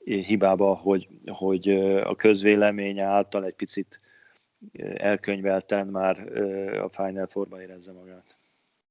hibába, 0.05 0.75
hogy, 0.75 1.09
hogy 1.33 1.69
a 2.05 2.17
közvélemény 2.17 3.01
által 3.01 3.45
egy 3.45 3.55
picit 3.55 4.01
elkönyvelten 4.97 5.87
már 5.87 6.19
a 6.83 6.89
Final 6.89 7.27
Four-ba 7.27 7.63
érezze 7.63 7.93
magát. 7.93 8.37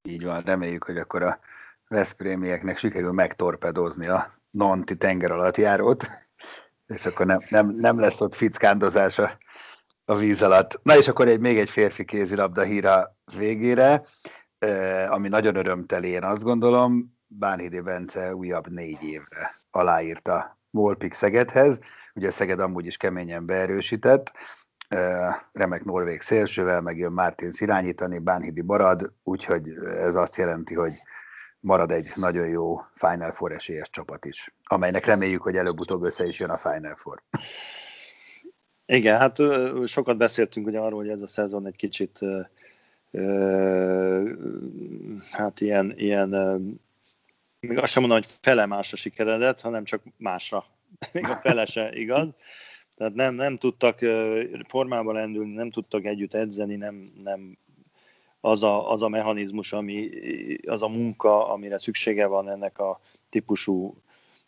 Így 0.03 0.23
van, 0.23 0.41
reméljük, 0.41 0.83
hogy 0.83 0.97
akkor 0.97 1.23
a 1.23 1.39
Veszprémieknek 1.87 2.77
sikerül 2.77 3.11
megtorpedozni 3.11 4.07
a 4.07 4.33
Nanti 4.51 4.97
tenger 4.97 5.31
alatt 5.31 5.57
járót, 5.57 6.07
és 6.87 7.05
akkor 7.05 7.25
nem, 7.25 7.39
nem, 7.49 7.75
nem 7.75 7.99
lesz 7.99 8.21
ott 8.21 8.35
fickándozás 8.35 9.19
a, 9.19 9.37
a 10.09 10.15
víz 10.15 10.41
alatt. 10.41 10.79
Na 10.83 10.97
és 10.97 11.07
akkor 11.07 11.27
egy, 11.27 11.39
még 11.39 11.57
egy 11.57 11.69
férfi 11.69 12.05
kézilabda 12.05 12.61
híra 12.61 13.15
végére, 13.37 14.03
ami 15.09 15.27
nagyon 15.27 15.55
örömteli, 15.55 16.07
én 16.07 16.23
azt 16.23 16.43
gondolom, 16.43 17.17
Bánhidi 17.27 17.81
Bence 17.81 18.35
újabb 18.35 18.67
négy 18.67 19.03
évre 19.03 19.55
aláírta 19.71 20.59
Volpik 20.69 21.13
Szegedhez, 21.13 21.79
ugye 22.13 22.31
Szeged 22.31 22.59
amúgy 22.59 22.85
is 22.85 22.97
keményen 22.97 23.45
beerősített, 23.45 24.31
remek 25.51 25.83
norvég 25.83 26.21
szélsővel, 26.21 26.81
megjön 26.81 27.11
Martin 27.11 27.51
irányítani, 27.57 28.19
Bánhidi 28.19 28.61
marad, 28.61 29.13
úgyhogy 29.23 29.73
ez 29.97 30.15
azt 30.15 30.35
jelenti, 30.35 30.75
hogy 30.75 30.93
marad 31.59 31.91
egy 31.91 32.11
nagyon 32.15 32.47
jó 32.47 32.81
Final 32.93 33.31
Four 33.31 33.51
esélyes 33.51 33.89
csapat 33.89 34.25
is, 34.25 34.55
amelynek 34.63 35.05
reméljük, 35.05 35.41
hogy 35.41 35.55
előbb-utóbb 35.55 36.03
össze 36.03 36.25
is 36.25 36.39
jön 36.39 36.49
a 36.49 36.57
Final 36.57 36.95
Four. 36.95 37.23
Igen, 38.91 39.17
hát 39.17 39.37
sokat 39.85 40.17
beszéltünk 40.17 40.67
ugye 40.67 40.79
arról, 40.79 40.99
hogy 40.99 41.09
ez 41.09 41.21
a 41.21 41.27
szezon 41.27 41.65
egy 41.65 41.75
kicsit 41.75 42.19
hát 45.31 45.61
ilyen, 45.61 45.93
ilyen 45.97 46.29
még 47.59 47.77
azt 47.77 47.91
sem 47.91 48.01
mondom, 48.01 48.19
hogy 48.19 48.29
fele 48.41 48.65
másra 48.65 48.97
sikeredett, 48.97 49.61
hanem 49.61 49.83
csak 49.83 50.03
másra. 50.17 50.65
Még 51.13 51.23
a 51.23 51.35
fele 51.35 51.65
se 51.65 51.91
igaz. 51.93 52.27
Tehát 52.95 53.13
nem, 53.13 53.35
nem 53.35 53.57
tudtak 53.57 53.99
formában 54.67 55.13
lendülni, 55.13 55.53
nem 55.53 55.71
tudtak 55.71 56.05
együtt 56.05 56.33
edzeni, 56.33 56.75
nem, 56.75 57.13
nem 57.23 57.57
az, 58.41 58.63
a, 58.63 58.91
az 58.91 59.01
a 59.01 59.09
mechanizmus, 59.09 59.73
ami, 59.73 60.09
az 60.65 60.81
a 60.81 60.87
munka, 60.87 61.49
amire 61.49 61.77
szüksége 61.77 62.25
van 62.25 62.49
ennek 62.49 62.79
a 62.79 62.99
típusú 63.29 63.95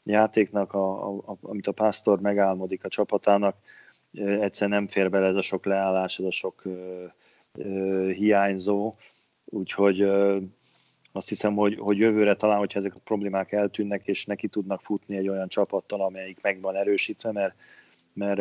játéknak, 0.03 0.73
a, 0.73 1.07
a, 1.17 1.37
amit 1.41 1.67
a 1.67 1.71
pásztor 1.71 2.19
megálmodik 2.19 2.83
a 2.83 2.89
csapatának, 2.89 3.55
egyszer 4.13 4.69
nem 4.69 4.87
fér 4.87 5.09
bele 5.09 5.27
ez 5.27 5.35
a 5.35 5.41
sok 5.41 5.65
leállás, 5.65 6.19
ez 6.19 6.25
a 6.25 6.31
sok 6.31 6.63
hiányzó, 8.15 8.95
úgyhogy 9.45 10.01
azt 11.11 11.29
hiszem, 11.29 11.55
hogy, 11.55 11.77
hogy 11.79 11.97
jövőre 11.97 12.35
talán, 12.35 12.57
hogyha 12.57 12.79
ezek 12.79 12.95
a 12.95 12.99
problémák 13.03 13.51
eltűnnek, 13.51 14.07
és 14.07 14.25
neki 14.25 14.47
tudnak 14.47 14.81
futni 14.81 15.17
egy 15.17 15.27
olyan 15.27 15.47
csapattal, 15.47 16.01
amelyik 16.01 16.41
meg 16.41 16.61
van 16.61 16.75
erősítve, 16.75 17.31
mert 17.31 17.55
mert 18.13 18.39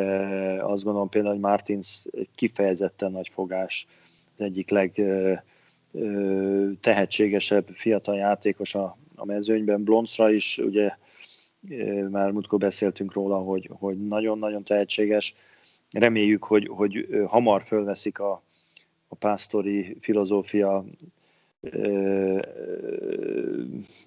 azt 0.62 0.84
gondolom 0.84 1.08
például, 1.08 1.34
hogy 1.34 1.42
Martins 1.42 2.04
kifejezetten 2.34 3.12
nagy 3.12 3.28
fogás, 3.28 3.86
az 4.36 4.44
egyik 4.44 4.70
leg 4.70 5.02
tehetségesebb 6.80 7.68
fiatal 7.72 8.16
játékos 8.16 8.74
a, 8.74 8.96
a 9.16 9.24
mezőnyben. 9.24 9.84
Blonsra 9.84 10.30
is, 10.30 10.58
ugye 10.58 10.96
már 12.10 12.30
múltkor 12.30 12.58
beszéltünk 12.58 13.12
róla, 13.12 13.36
hogy, 13.36 13.70
hogy 13.72 14.06
nagyon-nagyon 14.06 14.64
tehetséges. 14.64 15.34
Reméljük, 15.90 16.44
hogy, 16.44 16.68
hogy 16.68 17.08
hamar 17.26 17.62
fölveszik 17.62 18.18
a, 18.18 18.42
a 19.08 19.14
pásztori 19.14 19.96
filozófia 20.00 20.84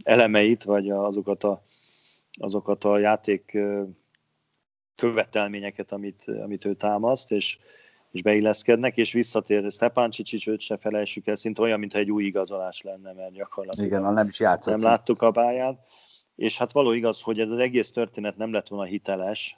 elemeit, 0.03 0.63
vagy 0.63 0.89
azokat 0.89 1.43
a, 1.43 1.61
azokat 2.33 2.83
a 2.83 2.97
játék 2.97 3.57
követelményeket, 4.95 5.91
amit, 5.91 6.23
amit 6.43 6.65
ő 6.65 6.73
támaszt, 6.73 7.31
és, 7.31 7.57
és 8.11 8.21
beilleszkednek, 8.21 8.97
és 8.97 9.13
visszatér 9.13 9.71
Stepan 9.71 10.09
Csicsics, 10.09 10.47
őt 10.47 10.59
se 10.59 10.77
felejtsük 10.77 11.27
el, 11.27 11.35
szinte 11.35 11.61
olyan, 11.61 11.79
mintha 11.79 11.99
egy 11.99 12.11
új 12.11 12.23
igazolás 12.23 12.81
lenne, 12.81 13.13
mert 13.13 13.33
gyakorlatilag 13.33 13.87
Igen, 13.87 14.13
nem 14.13 14.27
is 14.27 14.39
játszott. 14.39 14.73
Nem 14.73 14.83
láttuk 14.83 15.21
a 15.21 15.31
pályát, 15.31 15.89
és 16.35 16.57
hát 16.57 16.71
való 16.71 16.91
igaz, 16.91 17.21
hogy 17.21 17.39
ez 17.39 17.49
az 17.49 17.57
egész 17.57 17.91
történet 17.91 18.37
nem 18.37 18.51
lett 18.51 18.67
volna 18.67 18.85
hiteles, 18.85 19.57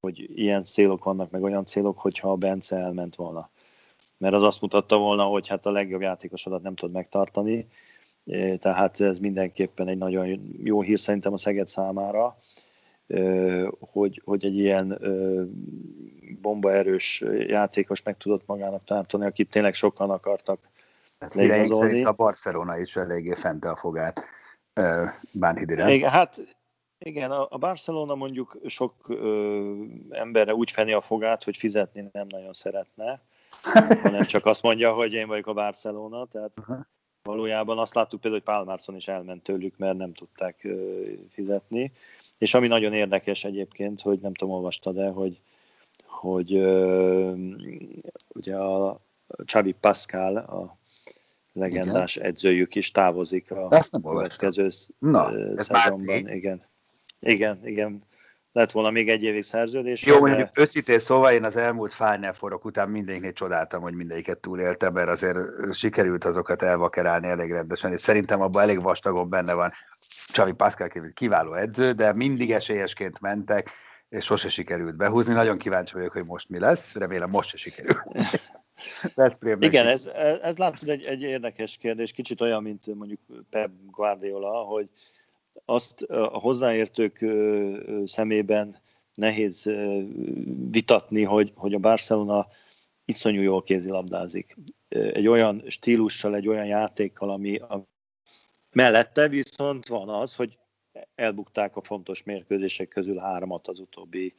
hogy 0.00 0.38
ilyen 0.38 0.64
célok 0.64 1.04
vannak, 1.04 1.30
meg 1.30 1.42
olyan 1.42 1.64
célok, 1.64 1.98
hogyha 1.98 2.30
a 2.30 2.36
Bence 2.36 2.76
elment 2.76 3.14
volna. 3.14 3.50
Mert 4.18 4.34
az 4.34 4.42
azt 4.42 4.60
mutatta 4.60 4.98
volna, 4.98 5.24
hogy 5.24 5.48
hát 5.48 5.66
a 5.66 5.70
legjobb 5.70 6.00
játékosodat 6.00 6.62
nem 6.62 6.74
tud 6.74 6.92
megtartani, 6.92 7.66
tehát 8.58 9.00
ez 9.00 9.18
mindenképpen 9.18 9.88
egy 9.88 9.98
nagyon 9.98 10.56
jó 10.64 10.82
hír 10.82 10.98
szerintem 10.98 11.32
a 11.32 11.38
Szeged 11.38 11.68
számára, 11.68 12.36
hogy, 13.80 14.22
hogy 14.24 14.44
egy 14.44 14.58
ilyen 14.58 14.98
bombaerős 16.40 17.24
játékos 17.46 18.02
meg 18.02 18.16
tudott 18.16 18.46
magának 18.46 18.84
tartani, 18.84 19.24
akit 19.24 19.50
tényleg 19.50 19.74
sokan 19.74 20.10
akartak 20.10 20.58
hát 21.18 22.06
a 22.06 22.12
Barcelona 22.12 22.78
is 22.78 22.96
eléggé 22.96 23.32
fente 23.32 23.70
a 23.70 23.76
fogát 23.76 24.20
Bánhidire. 25.32 25.92
Igen, 25.92 26.10
hát 26.10 26.40
igen, 27.04 27.30
a 27.30 27.58
Barcelona 27.58 28.14
mondjuk 28.14 28.58
sok 28.66 29.08
ö, 29.08 29.84
emberre 30.10 30.54
úgy 30.54 30.70
feni 30.70 30.92
a 30.92 31.00
fogát, 31.00 31.44
hogy 31.44 31.56
fizetni 31.56 32.08
nem 32.12 32.26
nagyon 32.28 32.52
szeretne, 32.52 33.20
hanem 34.02 34.24
csak 34.24 34.46
azt 34.46 34.62
mondja, 34.62 34.92
hogy 34.92 35.12
én 35.12 35.26
vagyok 35.26 35.46
a 35.46 35.52
Barcelona, 35.52 36.26
tehát 36.26 36.50
uh-huh. 36.60 36.78
valójában 37.22 37.78
azt 37.78 37.94
láttuk 37.94 38.20
például, 38.20 38.42
hogy 38.44 38.54
Pál 38.54 38.64
Marson 38.64 38.96
is 38.96 39.08
elment 39.08 39.42
tőlük, 39.42 39.76
mert 39.76 39.96
nem 39.96 40.12
tudták 40.12 40.64
ö, 40.64 41.02
fizetni. 41.30 41.92
És 42.38 42.54
ami 42.54 42.66
nagyon 42.66 42.92
érdekes 42.92 43.44
egyébként, 43.44 44.00
hogy 44.00 44.18
nem 44.18 44.34
tudom, 44.34 44.54
olvastad 44.54 44.94
de 44.94 45.08
hogy, 45.08 45.40
hogy 46.06 46.54
uh, 46.54 47.38
ugye 48.28 48.56
a 48.56 49.00
Xavi 49.44 49.72
Pascal, 49.72 50.36
a 50.36 50.76
legendás 51.52 52.16
Igen. 52.16 52.28
edzőjük 52.28 52.74
is 52.74 52.90
távozik 52.90 53.50
a 53.50 53.68
következő 54.02 54.68
Na, 54.98 55.32
szezonban. 55.56 56.28
Igen. 56.28 56.62
igen, 57.20 57.60
igen. 57.64 58.02
Lett 58.52 58.70
volna 58.70 58.90
még 58.90 59.08
egy 59.08 59.22
évig 59.22 59.42
szerződés. 59.42 60.06
Jó, 60.06 60.14
de... 60.14 60.20
mondjuk 60.20 60.58
őszintén 60.58 60.98
szóval 60.98 61.32
én 61.32 61.44
az 61.44 61.56
elmúlt 61.56 61.94
Final 61.94 62.32
Four-ok 62.32 62.64
után 62.64 62.88
mindegyiknél 62.88 63.32
csodáltam, 63.32 63.82
hogy 63.82 63.94
mindegyiket 63.94 64.38
túléltem, 64.38 64.92
mert 64.92 65.08
azért 65.08 65.38
sikerült 65.72 66.24
azokat 66.24 66.62
elvakerálni 66.62 67.28
elég 67.28 67.50
rendesen, 67.50 67.92
és 67.92 68.00
szerintem 68.00 68.40
abban 68.40 68.62
elég 68.62 68.82
vastagon 68.82 69.28
benne 69.28 69.52
van. 69.52 69.72
Csavi 70.26 70.52
Pascal 70.52 70.88
kiváló 71.14 71.54
edző, 71.54 71.92
de 71.92 72.14
mindig 72.14 72.52
esélyesként 72.52 73.20
mentek, 73.20 73.70
és 74.08 74.24
sose 74.24 74.48
sikerült 74.48 74.96
behúzni. 74.96 75.32
Nagyon 75.32 75.56
kíváncsi 75.56 75.94
vagyok, 75.94 76.12
hogy 76.12 76.26
most 76.26 76.48
mi 76.48 76.58
lesz. 76.58 76.94
Remélem 76.94 77.30
most 77.30 77.48
se 77.48 77.56
sikerül. 77.56 78.02
Igen, 79.60 79.86
ez, 79.86 80.06
ez 80.42 80.56
látod 80.56 80.88
egy, 80.88 81.02
egy 81.02 81.22
érdekes 81.22 81.76
kérdés, 81.76 82.12
kicsit 82.12 82.40
olyan, 82.40 82.62
mint 82.62 82.94
mondjuk 82.94 83.20
Pep 83.50 83.70
Guardiola, 83.90 84.62
hogy 84.62 84.88
azt 85.64 86.02
a 86.02 86.38
hozzáértők 86.38 87.24
szemében 88.04 88.76
nehéz 89.14 89.70
vitatni, 90.70 91.22
hogy, 91.22 91.52
hogy 91.54 91.74
a 91.74 91.78
Barcelona 91.78 92.46
iszonyú 93.04 93.40
jól 93.40 93.62
kézilabdázik. 93.62 94.56
Egy 94.88 95.26
olyan 95.26 95.62
stílussal, 95.66 96.34
egy 96.34 96.48
olyan 96.48 96.66
játékkal, 96.66 97.30
ami, 97.30 97.60
Mellette 98.72 99.28
viszont 99.28 99.88
van 99.88 100.08
az, 100.08 100.34
hogy 100.34 100.58
elbukták 101.14 101.76
a 101.76 101.82
fontos 101.82 102.22
mérkőzések 102.22 102.88
közül 102.88 103.18
háromat 103.18 103.68
az 103.68 103.78
utóbbi 103.78 104.34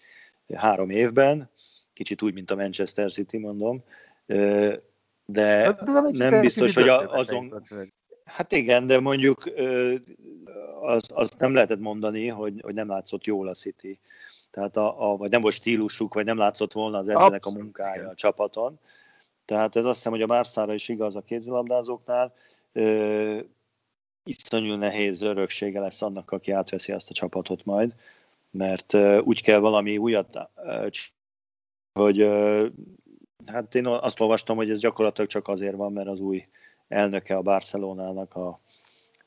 három 0.54 0.89
évben, 0.89 1.49
kicsit 1.93 2.21
úgy, 2.21 2.34
mint 2.34 2.52
a 2.52 2.56
Manchester 2.56 3.12
City, 3.12 3.38
mondom, 3.38 3.84
de 5.25 5.75
nem 6.12 6.41
biztos, 6.41 6.75
hogy 6.75 6.88
azon... 6.88 7.62
Hát 8.25 8.51
igen, 8.51 8.88
de 8.88 8.99
mondjuk 8.99 9.51
azt 10.81 11.12
az 11.12 11.31
nem 11.38 11.53
lehetett 11.53 11.79
mondani, 11.79 12.27
hogy, 12.27 12.62
hogy 12.62 12.73
nem 12.73 12.88
látszott 12.88 13.23
jól 13.23 13.47
a 13.47 13.53
City. 13.53 13.99
Tehát 14.51 14.77
a, 14.77 15.12
a, 15.12 15.17
vagy 15.17 15.29
nem 15.29 15.41
volt 15.41 15.53
stílusuk, 15.53 16.13
vagy 16.13 16.25
nem 16.25 16.38
látszott 16.38 16.73
volna 16.73 16.97
az 16.97 17.07
edzőnek 17.07 17.45
a 17.45 17.51
munkája 17.51 17.95
igen. 17.95 18.09
a 18.09 18.15
csapaton. 18.15 18.79
Tehát 19.45 19.75
ez 19.75 19.86
azt 19.86 19.95
hiszem, 19.95 20.12
hogy 20.12 20.21
a 20.21 20.25
Márszára 20.25 20.73
is 20.73 20.89
igaz 20.89 21.15
a 21.15 21.21
kézilabdázóknál. 21.21 22.33
Ö, 22.71 23.39
iszonyú 24.23 24.75
nehéz 24.75 25.21
öröksége 25.21 25.79
lesz 25.79 26.01
annak, 26.01 26.31
aki 26.31 26.51
átveszi 26.51 26.91
azt 26.91 27.09
a 27.09 27.13
csapatot 27.13 27.65
majd, 27.65 27.93
mert 28.51 28.93
ö, 28.93 29.19
úgy 29.19 29.41
kell 29.41 29.59
valami 29.59 29.97
újat 29.97 30.49
ö, 30.55 30.88
hogy 31.93 32.19
ö, 32.19 32.67
hát 33.45 33.75
én 33.75 33.88
azt 33.88 34.19
olvastam, 34.19 34.56
hogy 34.56 34.69
ez 34.69 34.79
gyakorlatilag 34.79 35.29
csak 35.29 35.47
azért 35.47 35.75
van, 35.75 35.93
mert 35.93 36.08
az 36.08 36.19
új 36.19 36.47
elnöke 36.88 37.36
a 37.36 37.41
Barcelonának, 37.41 38.36
a, 38.36 38.60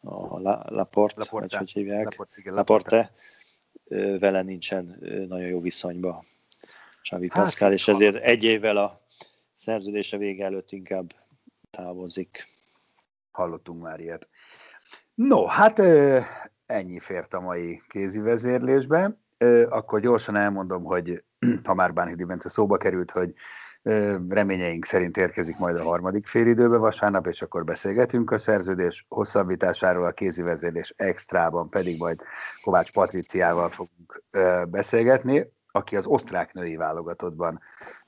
a 0.00 0.38
Laporte, 0.40 0.70
Laporte, 0.70 1.38
vagy 1.38 1.54
hogy 1.54 1.72
hívják? 1.72 2.04
Laporte, 2.04 2.34
igen, 2.38 2.54
Laporte. 2.54 2.96
Laporte, 2.96 4.18
vele 4.18 4.42
nincsen 4.42 4.98
nagyon 5.28 5.48
jó 5.48 5.60
viszonyba 5.60 6.24
Xavi 7.02 7.28
hát, 7.30 7.42
Pascal, 7.42 7.72
és 7.72 7.88
ezért 7.88 8.16
egy 8.16 8.44
évvel 8.44 8.76
a 8.76 9.00
szerződése 9.54 10.16
vége 10.16 10.44
előtt 10.44 10.72
inkább 10.72 11.12
távozik. 11.70 12.44
Hallottunk 13.30 13.82
már 13.82 14.00
ilyet. 14.00 14.28
No, 15.14 15.46
hát 15.46 15.82
ennyi 16.66 16.98
fért 16.98 17.34
a 17.34 17.40
mai 17.40 17.82
kézi 17.88 18.20
vezérlésbe. 18.20 19.18
Akkor 19.68 20.00
gyorsan 20.00 20.36
elmondom, 20.36 20.84
hogy 20.84 21.24
ha 21.64 21.74
már 21.74 21.92
Bánhidi 21.92 22.24
Bence 22.24 22.48
szóba 22.48 22.76
került, 22.76 23.10
hogy 23.10 23.34
reményeink 24.28 24.84
szerint 24.84 25.16
érkezik 25.16 25.58
majd 25.58 25.78
a 25.78 25.82
harmadik 25.82 26.26
félidőbe 26.26 26.76
vasárnap, 26.76 27.26
és 27.26 27.42
akkor 27.42 27.64
beszélgetünk 27.64 28.30
a 28.30 28.38
szerződés 28.38 29.06
hosszabbításáról, 29.08 30.06
a 30.06 30.12
kézi 30.12 30.42
vezérlés 30.42 30.94
extrában 30.96 31.68
pedig 31.68 31.98
majd 31.98 32.20
Kovács 32.62 32.92
Patriciával 32.92 33.68
fogunk 33.68 34.22
beszélgetni, 34.68 35.52
aki 35.70 35.96
az 35.96 36.06
osztrák 36.06 36.52
női 36.52 36.76
válogatottban 36.76 37.60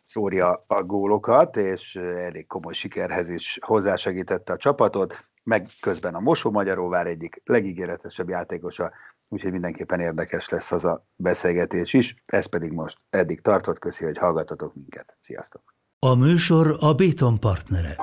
szórja 0.02 0.60
a 0.66 0.82
gólokat, 0.82 1.56
és 1.56 1.96
elég 1.96 2.46
komoly 2.46 2.72
sikerhez 2.72 3.28
is 3.28 3.58
hozzásegítette 3.60 4.52
a 4.52 4.56
csapatot, 4.56 5.14
meg 5.48 5.66
közben 5.80 6.14
a 6.14 6.20
Mosó 6.20 6.50
Magyaróvár 6.50 7.06
egyik 7.06 7.40
legígéretesebb 7.44 8.28
játékosa, 8.28 8.92
úgyhogy 9.28 9.52
mindenképpen 9.52 10.00
érdekes 10.00 10.48
lesz 10.48 10.72
az 10.72 10.84
a 10.84 11.06
beszélgetés 11.16 11.92
is. 11.92 12.14
Ez 12.26 12.46
pedig 12.46 12.72
most 12.72 12.98
eddig 13.10 13.40
tartott, 13.40 13.78
köszi, 13.78 14.04
hogy 14.04 14.18
hallgatatok 14.18 14.74
minket. 14.74 15.16
Sziasztok! 15.20 15.74
A 15.98 16.14
műsor 16.14 16.76
a 16.80 16.94
Béton 16.94 17.40
partnere. 17.40 17.96